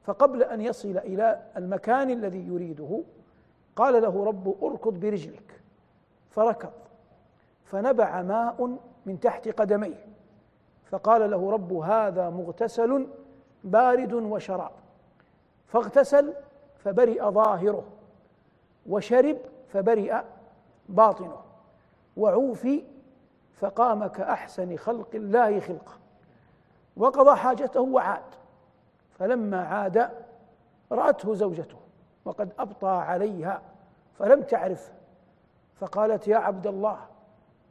فقبل 0.04 0.42
أن 0.42 0.60
يصل 0.60 0.98
إلى 0.98 1.42
المكان 1.56 2.10
الذي 2.10 2.46
يريده 2.46 3.02
قال 3.76 4.02
له 4.02 4.24
رب 4.24 4.64
أركض 4.64 5.00
برجلك. 5.00 5.60
فركض. 6.30 6.72
فنبع 7.64 8.22
ماء 8.22 8.76
من 9.06 9.20
تحت 9.20 9.48
قدميه. 9.48 10.06
فقال 10.90 11.30
له 11.30 11.50
رب 11.50 11.72
هذا 11.72 12.30
مغتسل 12.30 13.06
بارد 13.64 14.12
وشراب. 14.12 14.72
فاغتسل 15.66 16.32
فبرئ 16.78 17.30
ظاهره. 17.30 17.84
وشرب 18.86 19.36
فبرئ 19.68 20.20
باطنه. 20.88 21.40
وعوفي 22.16 22.84
فقام 23.54 24.06
كأحسن 24.06 24.76
خلق 24.76 25.08
الله 25.14 25.60
خلقه. 25.60 25.92
وقضى 26.96 27.36
حاجته 27.36 27.80
وعاد. 27.80 28.22
فلما 29.18 29.64
عاد 29.64 30.10
رأته 30.92 31.34
زوجته. 31.34 31.76
وقد 32.24 32.52
أبطى 32.58 32.88
عليها 32.88 33.62
فلم 34.18 34.42
تعرفه 34.42 34.92
فقالت 35.76 36.28
يا 36.28 36.36
عبد 36.36 36.66
الله 36.66 36.98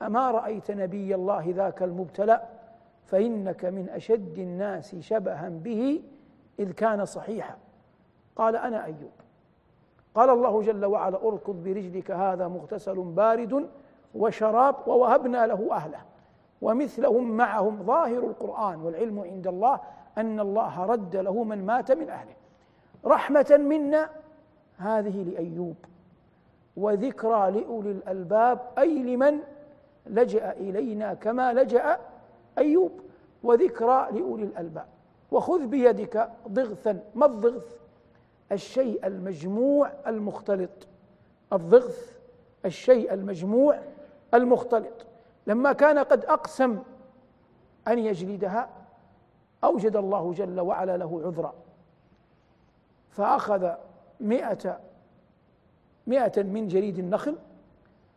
أما 0.01 0.31
رأيت 0.31 0.71
نبي 0.71 1.15
الله 1.15 1.43
ذاك 1.49 1.83
المبتلى 1.83 2.41
فإنك 3.05 3.65
من 3.65 3.89
أشد 3.89 4.39
الناس 4.39 4.95
شبها 4.95 5.49
به 5.49 6.01
إذ 6.59 6.71
كان 6.71 7.05
صحيحا. 7.05 7.57
قال 8.35 8.55
أنا 8.55 8.85
أيوب. 8.85 9.11
قال 10.19 10.29
الله 10.29 10.61
جل 10.61 10.85
وعلا 10.85 11.27
أركض 11.27 11.63
برجلك 11.63 12.11
هذا 12.11 12.47
مغتسل 12.47 12.95
بارد 12.95 13.69
وشراب 14.15 14.75
ووهبنا 14.87 15.47
له 15.47 15.67
أهله. 15.71 15.99
ومثلهم 16.61 17.31
معهم 17.31 17.83
ظاهر 17.83 18.17
القرآن 18.17 18.81
والعلم 18.81 19.19
عند 19.19 19.47
الله 19.47 19.79
أن 20.17 20.39
الله 20.39 20.85
رد 20.85 21.15
له 21.15 21.43
من 21.43 21.65
مات 21.65 21.91
من 21.91 22.09
أهله. 22.09 22.33
رحمة 23.05 23.57
منا 23.59 24.09
هذه 24.77 25.23
لأيوب 25.23 25.75
وذكرى 26.77 27.51
لأولي 27.51 27.91
الألباب 27.91 28.59
أي 28.77 29.03
لمن 29.03 29.39
لجأ 30.07 30.51
إلينا 30.51 31.13
كما 31.13 31.53
لجأ 31.53 31.99
أيوب 32.57 32.91
وذكرى 33.43 34.07
لأولي 34.11 34.43
الألباب. 34.43 34.85
وخذ 35.31 35.65
بيدك 35.65 36.29
ضغثا 36.47 36.99
ما 37.15 37.25
الضغث؟ 37.25 37.79
الشيء 38.51 39.07
المجموع 39.07 39.91
المختلط. 40.07 40.87
الضغث 41.53 42.19
الشيء 42.65 43.13
المجموع 43.13 43.79
المختلط. 44.33 45.05
لما 45.47 45.73
كان 45.73 45.99
قد 45.99 46.25
أقسم 46.25 46.79
أن 47.87 47.99
يجلدها 47.99 48.69
أوجد 49.63 49.95
الله 49.95 50.33
جل 50.33 50.59
وعلا 50.59 50.97
له 50.97 51.21
عذرا. 51.25 51.53
فأخذ 53.09 53.69
مئة 54.19 54.79
مئة 56.07 56.43
من 56.43 56.67
جريد 56.67 56.99
النخل 56.99 57.35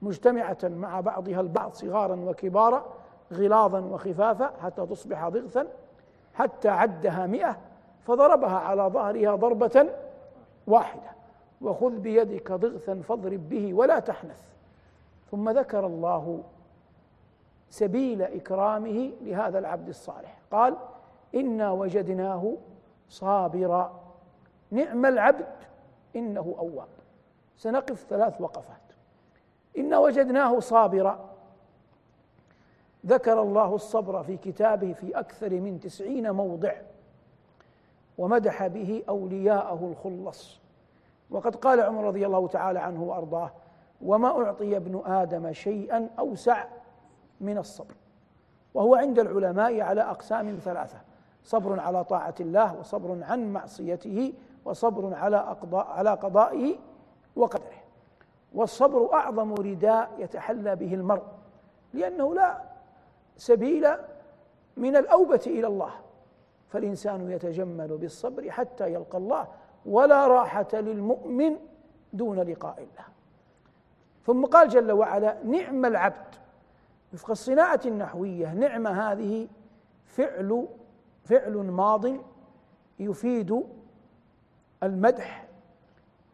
مجتمعة 0.02 0.58
مع 0.62 1.00
بعضها 1.00 1.40
البعض 1.40 1.72
صغارا 1.72 2.16
وكبارا 2.16 2.84
غلاظا 3.32 3.80
وخفافا 3.80 4.52
حتى 4.62 4.86
تصبح 4.86 5.28
ضغثا 5.28 5.66
حتى 6.34 6.68
عدها 6.68 7.26
مئة 7.26 7.58
فضربها 8.06 8.58
على 8.58 8.82
ظهرها 8.82 9.34
ضربة 9.36 9.88
واحدة. 10.66 11.10
وخذ 11.60 11.98
بيدك 11.98 12.52
ضغثا 12.52 12.94
فاضرب 12.94 13.48
به 13.48 13.74
ولا 13.74 13.98
تحنث. 13.98 14.42
ثم 15.30 15.50
ذكر 15.50 15.86
الله 15.86 16.42
سبيل 17.70 18.22
إكرامه 18.22 19.12
لهذا 19.22 19.58
العبد 19.58 19.88
الصالح. 19.88 20.38
قال 20.50 20.76
إنا 21.34 21.70
وجدناه 21.70 22.54
صابرا. 23.08 24.00
نعم 24.70 25.06
العبد 25.06 25.46
إنه 26.16 26.54
أواب. 26.58 26.88
سنقف 27.56 28.06
ثلاث 28.10 28.40
وقفات. 28.40 28.76
إنا 29.78 29.98
وجدناه 29.98 30.60
صابرا. 30.60 31.30
ذكر 33.06 33.42
الله 33.42 33.74
الصبر 33.74 34.22
في 34.22 34.36
كتابه 34.36 34.92
في 34.92 35.18
أكثر 35.18 35.50
من 35.50 35.80
تسعين 35.80 36.30
موضع. 36.30 36.74
ومدح 38.18 38.66
به 38.66 39.02
أولياءه 39.08 39.92
الخلص. 39.92 40.60
وقد 41.30 41.56
قال 41.56 41.80
عمر 41.80 42.04
رضي 42.04 42.26
الله 42.26 42.48
تعالى 42.48 42.78
عنه 42.78 43.02
وأرضاه 43.02 43.50
وما 44.02 44.28
أعطي 44.28 44.76
ابن 44.76 45.02
آدم 45.06 45.52
شيئا 45.52 46.08
أوسع 46.18 46.64
من 47.40 47.58
الصبر. 47.58 47.94
وهو 48.74 48.94
عند 48.94 49.18
العلماء 49.18 49.80
على 49.80 50.02
أقسام 50.02 50.58
ثلاثة 50.64 50.98
صبر 51.44 51.80
على 51.80 52.04
طاعة 52.04 52.34
الله 52.40 52.78
وصبر 52.80 53.24
عن 53.24 53.52
معصيته 53.52 54.32
وصبر 54.64 55.14
على 55.14 55.36
أقضاء 55.36 55.86
على 55.86 56.10
قضائه 56.10 56.76
وقدره. 57.36 57.82
والصبر 58.54 59.14
أعظم 59.14 59.54
رداء 59.54 60.10
يتحلى 60.18 60.76
به 60.76 60.94
المرء 60.94 61.22
لأنه 61.94 62.34
لا 62.34 62.62
سبيل 63.36 63.88
من 64.76 64.96
الأوبة 64.96 65.42
إلى 65.46 65.66
الله. 65.66 65.90
فالإنسان 66.72 67.30
يتجمل 67.30 67.98
بالصبر 67.98 68.50
حتى 68.50 68.92
يلقى 68.92 69.18
الله 69.18 69.48
ولا 69.86 70.26
راحة 70.26 70.68
للمؤمن 70.72 71.56
دون 72.12 72.40
لقاء 72.40 72.78
الله. 72.78 73.04
ثم 74.26 74.44
قال 74.44 74.68
جل 74.68 74.92
وعلا 74.92 75.36
نعم 75.44 75.84
العبد. 75.84 76.34
وفق 77.14 77.30
الصناعة 77.30 77.80
النحوية 77.86 78.54
نعم 78.54 78.86
هذه 78.86 79.48
فعل 80.06 80.68
فعل 81.24 81.52
ماض 81.52 82.04
يفيد 82.98 83.62
المدح. 84.82 85.48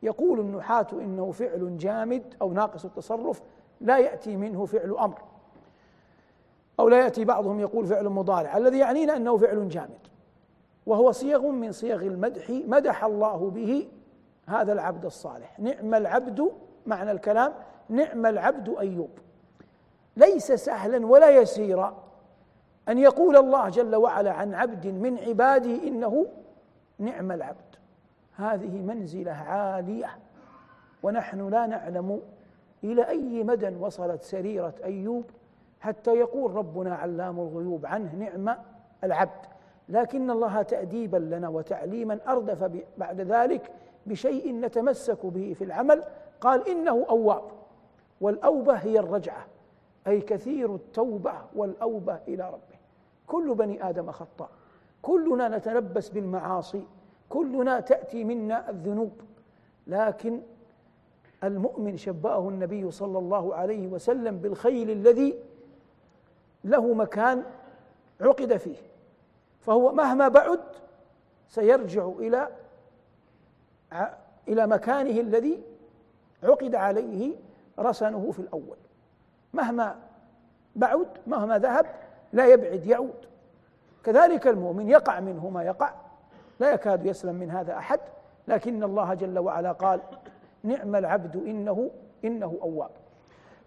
يقول 0.03 0.41
النحاة 0.41 0.87
إنه 0.93 1.31
فعل 1.31 1.77
جامد 1.77 2.35
أو 2.43 2.53
ناقص 2.53 2.85
التصرف 2.85 3.43
لا 3.81 3.99
يأتي 3.99 4.37
منه 4.37 4.65
فعل 4.65 4.97
أمر. 4.99 5.19
أو 6.81 6.89
لا 6.89 7.01
يأتي 7.01 7.25
بعضهم 7.25 7.61
يقول 7.61 7.87
فعل 7.87 8.09
مضارع. 8.09 8.57
الذي 8.57 8.79
يعنينا 8.79 9.17
أنه 9.17 9.37
فعل 9.37 9.69
جامد. 9.69 10.08
وهو 10.89 11.13
صيغ 11.13 11.47
من 11.47 11.73
صيغ 11.73 12.03
المدح 12.03 12.51
مدح 12.51 13.05
الله 13.05 13.51
به 13.51 13.89
هذا 14.47 14.73
العبد 14.73 15.05
الصالح. 15.05 15.61
نعم 15.61 15.95
العبد 15.95 16.53
معنى 16.87 17.11
الكلام 17.11 17.53
نعم 17.89 18.27
العبد 18.27 18.69
أيوب. 18.69 19.11
ليس 20.17 20.53
سهلا 20.53 21.07
ولا 21.07 21.31
يسيرا 21.31 22.05
أن 22.89 22.99
يقول 22.99 23.37
الله 23.37 23.69
جل 23.69 23.97
وعلا 23.97 24.33
عن 24.33 24.55
عبد 24.55 24.87
من 24.87 25.19
عباده 25.19 25.89
إنه 25.89 26.27
نعم 26.99 27.33
العبد. 27.33 27.77
هذه 28.37 28.83
منزلة 28.83 29.33
عالية. 29.33 30.19
ونحن 31.03 31.49
لا 31.49 31.67
نعلم 31.67 32.21
إلى 32.85 33.09
أي 33.09 33.45
مدى 33.45 33.77
وصلت 33.77 34.23
سريرة 34.23 34.75
أيوب 34.85 35.25
حتى 35.81 36.15
يقول 36.15 36.55
ربنا 36.55 36.95
علام 36.95 37.41
الغيوب 37.41 37.87
عنه 37.87 38.15
نعم 38.15 38.57
العبد. 39.05 39.58
لكن 39.89 40.31
الله 40.31 40.63
تأديبا 40.63 41.17
لنا 41.17 41.49
وتعليما 41.49 42.19
أردف 42.29 42.71
بعد 42.99 43.21
ذلك 43.21 43.71
بشيء 44.07 44.55
نتمسك 44.55 45.27
به 45.27 45.55
في 45.59 45.65
العمل. 45.65 46.05
قال 46.41 46.69
إنه 46.69 47.07
أواب 47.11 47.43
والأوبة 48.21 48.75
هي 48.75 48.99
الرجعة 48.99 49.47
أي 50.07 50.21
كثير 50.21 50.75
التوبة 50.75 51.33
والأوبة 51.55 52.19
إلى 52.29 52.49
ربه. 52.49 52.79
كل 53.27 53.55
بني 53.55 53.89
آدم 53.89 54.11
خطاء 54.11 54.51
كلنا 55.03 55.49
نتلبس 55.49 56.09
بالمعاصي 56.09 56.83
كلنا 57.29 57.81
تأتي 57.81 58.25
منا 58.25 58.71
الذنوب. 58.71 59.13
لكن 59.87 60.41
المؤمن 61.45 61.97
شبأه 61.97 62.49
النبي 62.49 62.91
صلى 62.91 63.19
الله 63.19 63.55
عليه 63.55 63.87
وسلم 63.87 64.37
بالخيل 64.37 64.91
الذي 64.91 65.39
له 66.65 66.95
مكان 66.95 67.43
عقد 68.21 68.57
فيه. 68.57 68.77
فهو 69.69 69.93
مهما 69.93 70.29
بعد 70.29 70.61
سيرجع 71.49 72.09
إلى 72.19 72.49
إلى 74.49 74.67
مكانه 74.67 75.21
الذي 75.21 75.63
عقد 76.43 76.75
عليه 76.75 77.35
رسنه 77.79 78.31
في 78.33 78.39
الأول. 78.39 78.77
مهما 79.53 79.97
بعد 80.77 81.07
مهما 81.27 81.59
ذهب 81.59 81.87
لا 82.33 82.47
يبعد 82.47 82.87
يعود. 82.87 83.27
كذلك 84.05 84.47
المؤمن 84.47 84.89
يقع 84.89 85.21
منه 85.21 85.49
ما 85.49 85.63
يقع. 85.63 85.95
لا 86.61 86.73
يكاد 86.73 87.07
يسلم 87.07 87.35
من 87.35 87.51
هذا 87.51 87.79
أحد. 87.79 88.01
لكن 88.49 88.83
الله 88.83 89.15
جل 89.15 89.39
وعلا 89.39 89.73
قال 89.73 90.01
نعم 90.63 90.97
العبد 90.97 91.37
إنه 91.37 91.91
إنه 92.25 92.59
أواب. 92.63 92.91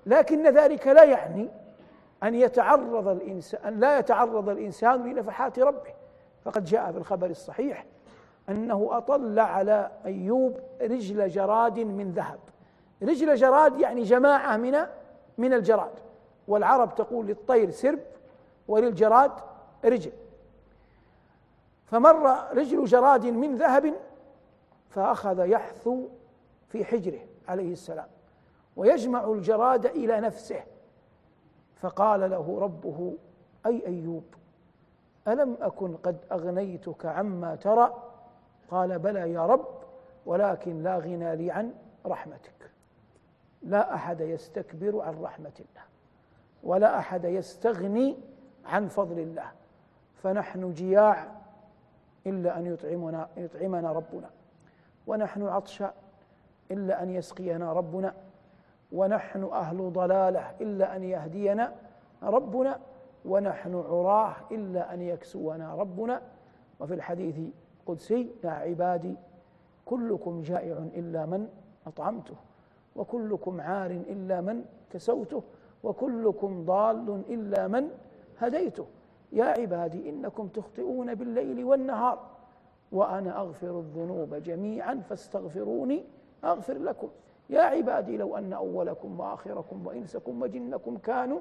لكن 0.06 0.48
ذلك 0.48 0.88
لا 0.88 1.04
يعني 1.04 1.50
أن 2.24 2.36
يتعرض 2.36 3.08
الانسان 3.08 3.74
أن 3.74 3.80
لا 3.80 4.00
يتعرض 4.00 4.50
الإنسان 4.50 5.04
لنفحات 5.04 5.60
ربه. 5.60 5.94
فقد 6.46 6.64
جاء 6.64 6.92
في 6.92 6.98
الخبر 6.98 7.30
الصحيح 7.30 7.86
أنه 8.50 8.90
أطل 8.92 9.40
على 9.40 9.92
أيوب 10.06 10.60
رجل 10.82 11.28
جراد 11.28 11.80
من 11.80 12.12
ذهب. 12.12 12.40
رجل 13.04 13.36
جراد 13.36 13.80
يعني 13.80 14.04
جماعة 14.04 14.58
من 14.58 14.78
من 15.38 15.54
الجراد. 15.54 15.92
والعرب 16.48 16.96
تقول 16.96 17.26
للطير 17.26 17.70
سرب 17.70 18.00
وللجراد 18.68 19.32
رجل. 19.86 20.12
فمر 21.86 22.36
رجل 22.54 22.86
جراد 22.86 23.26
من 23.26 23.56
ذهب 23.56 23.94
فأخذ 24.90 25.40
يحثو 25.50 26.08
في 26.68 26.86
حجره 26.86 27.20
عليه 27.48 27.72
السلام. 27.72 28.08
ويجمع 28.76 29.24
الجراد 29.24 29.86
إلى 29.86 30.20
نفسه. 30.20 30.64
فقال 31.82 32.30
له 32.30 32.60
ربه 32.60 33.14
أي 33.66 33.88
أيوب 33.88 34.24
ألم 35.28 35.58
أكن 35.62 35.96
قد 35.96 36.18
أغنيتك 36.32 37.06
عما 37.06 37.56
ترى؟ 37.56 38.04
قال 38.72 39.00
بلى 39.00 39.34
يا 39.34 39.46
رب 39.46 39.68
ولكن 40.26 40.84
لا 40.84 40.98
غنى 40.98 41.36
لي 41.36 41.52
عن 41.52 41.74
رحمتك. 42.06 42.72
لا 43.62 43.94
أحد 43.96 44.22
يستكبر 44.22 45.02
عن 45.02 45.22
رحمة 45.22 45.54
الله 45.60 45.84
ولا 46.64 47.00
أحد 47.00 47.26
يستغني 47.26 48.18
عن 48.66 48.88
فضل 48.88 49.20
الله. 49.20 49.52
فنحن 50.24 50.74
جياع 50.74 51.32
إلا 52.28 52.58
أن 52.58 52.66
يطعمنا 52.66 53.30
يطعمنا 53.38 53.92
ربنا 53.92 54.30
ونحن 55.08 55.48
عطشى 55.48 55.88
إلا 56.72 57.04
أن 57.04 57.10
يسقينا 57.10 57.74
ربنا. 57.74 58.14
ونحن 58.92 59.44
أهل 59.44 59.94
ضلالة 59.94 60.52
إلا 60.62 60.96
أن 60.96 61.04
يهدينا 61.04 61.76
ربنا 62.24 62.80
ونحن 63.26 63.76
عراه 63.76 64.36
إلا 64.52 64.94
أن 64.94 65.02
يكسونا 65.02 65.76
ربنا. 65.76 66.22
وفي 66.80 66.94
الحديث 66.94 67.36
القدسي 67.80 68.32
يا 68.44 68.50
عبادي 68.50 69.16
كلكم 69.86 70.42
جائع 70.42 70.78
إلا 70.78 71.26
من 71.26 71.48
أطعمته 71.88 72.36
وكلكم 72.96 73.62
عار 73.62 73.92
إلا 73.92 74.42
من 74.42 74.66
كسوته 74.92 75.44
وكلكم 75.84 76.66
ضال 76.66 77.24
إلا 77.30 77.68
من 77.68 77.90
هديته. 78.40 78.86
يا 79.32 79.46
عبادي 79.46 80.10
إنكم 80.10 80.48
تخطئون 80.48 81.16
بالليل 81.16 81.64
والنهار 81.64 82.20
وأنا 82.92 83.40
أغفر 83.40 83.80
الذنوب 83.80 84.36
جميعا 84.36 84.96
فاستغفروني 85.10 86.04
أغفر 86.44 86.78
لكم. 86.78 87.10
يا 87.52 87.62
عبادي 87.62 88.18
لو 88.18 88.38
أن 88.38 88.54
أولكم 88.54 89.20
وآخركم 89.20 89.88
وإنسكم 89.88 90.42
وجنكم 90.42 90.98
كانوا 90.98 91.40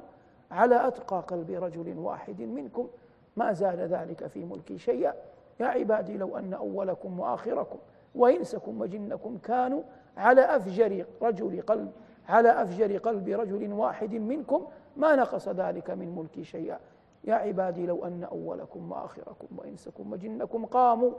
على 0.51 0.88
أتقى 0.88 1.20
قلب 1.20 1.51
رجل 1.51 1.99
واحد 1.99 2.42
منكم 2.42 2.88
ما 3.37 3.53
زال 3.53 3.79
ذلك 3.79 4.27
في 4.27 4.44
ملكي 4.44 4.79
شيئا. 4.79 5.14
يا 5.61 5.66
عبادي 5.66 6.16
لو 6.16 6.37
أن 6.37 6.55
أولكم 6.55 7.20
وآخركم 7.20 7.79
وإنسكم 8.14 8.81
وجنكم 8.81 9.38
كانوا 9.38 9.83
على 10.16 10.40
أفجر 10.40 11.07
رجل 11.23 11.62
قلب 11.62 11.92
على 12.29 12.49
أفجر 12.49 12.96
قلب 12.96 13.29
رجل 13.29 13.73
واحد 13.73 14.14
منكم 14.14 14.66
ما 14.96 15.16
نقص 15.16 15.49
ذلك 15.49 15.90
من 15.90 16.14
ملكي 16.16 16.44
شيئا. 16.44 16.79
يا 17.25 17.35
عبادي 17.35 17.87
لو 17.87 18.05
أن 18.05 18.25
أولكم 18.25 18.92
وآخركم 18.92 19.46
وإنسكم 19.59 20.12
وجنكم 20.12 20.66
قاموا 20.66 21.12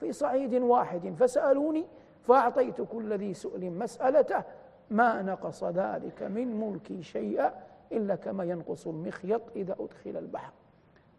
في 0.00 0.12
صعيد 0.12 0.54
واحد 0.54 1.14
فسألوني 1.18 1.86
فأعطيت 2.28 2.80
كل 2.80 3.12
ذي 3.12 3.34
سؤل 3.34 3.70
مسألته 3.70 4.42
ما 4.90 5.22
نقص 5.22 5.64
ذلك 5.64 6.22
من 6.22 6.60
ملكي 6.60 7.02
شيئا 7.02 7.52
إلا 7.92 8.14
كما 8.14 8.44
ينقص 8.44 8.86
المخيط 8.86 9.42
إذا 9.56 9.76
أدخل 9.80 10.16
البحر. 10.16 10.52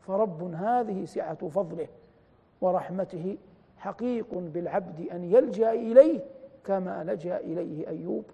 فرب 0.07 0.53
هذه 0.53 1.05
سعة 1.05 1.47
فضله 1.47 1.87
ورحمته 2.61 3.37
حقيق 3.77 4.27
بالعبد 4.33 5.07
أن 5.11 5.23
يلجأ 5.23 5.71
إليه 5.71 6.19
كما 6.63 7.03
لجأ 7.03 7.37
إليه 7.37 7.87
أيوب. 7.87 8.25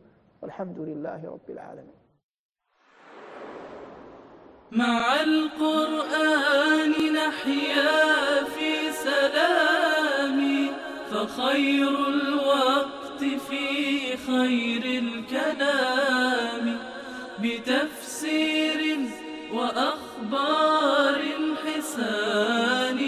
والحمد 0.41 0.79
لله 0.79 1.25
رب 1.25 1.49
العالمين. 1.49 1.95
مع 4.71 5.21
القرآن 5.21 7.13
نحيا 7.13 8.43
في 8.43 8.91
سلام. 8.91 9.85
فخير 11.12 12.08
الوقت 12.08 13.22
في 13.50 13.68
خير 14.28 14.84
الكلام. 15.04 16.65
بتفسير 17.39 19.00
وأخبار 19.54 21.22
حسان 21.65 23.00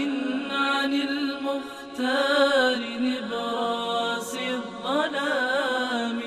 عن 0.52 0.94
المختار 0.94 2.80
نبراس 3.00 4.36
الظلام. 4.36 6.20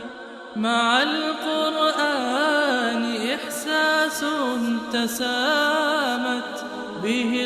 مع 0.57 1.03
القرآن 1.03 3.03
إحساس 3.35 4.25
تسامت 4.93 6.65
به 7.03 7.45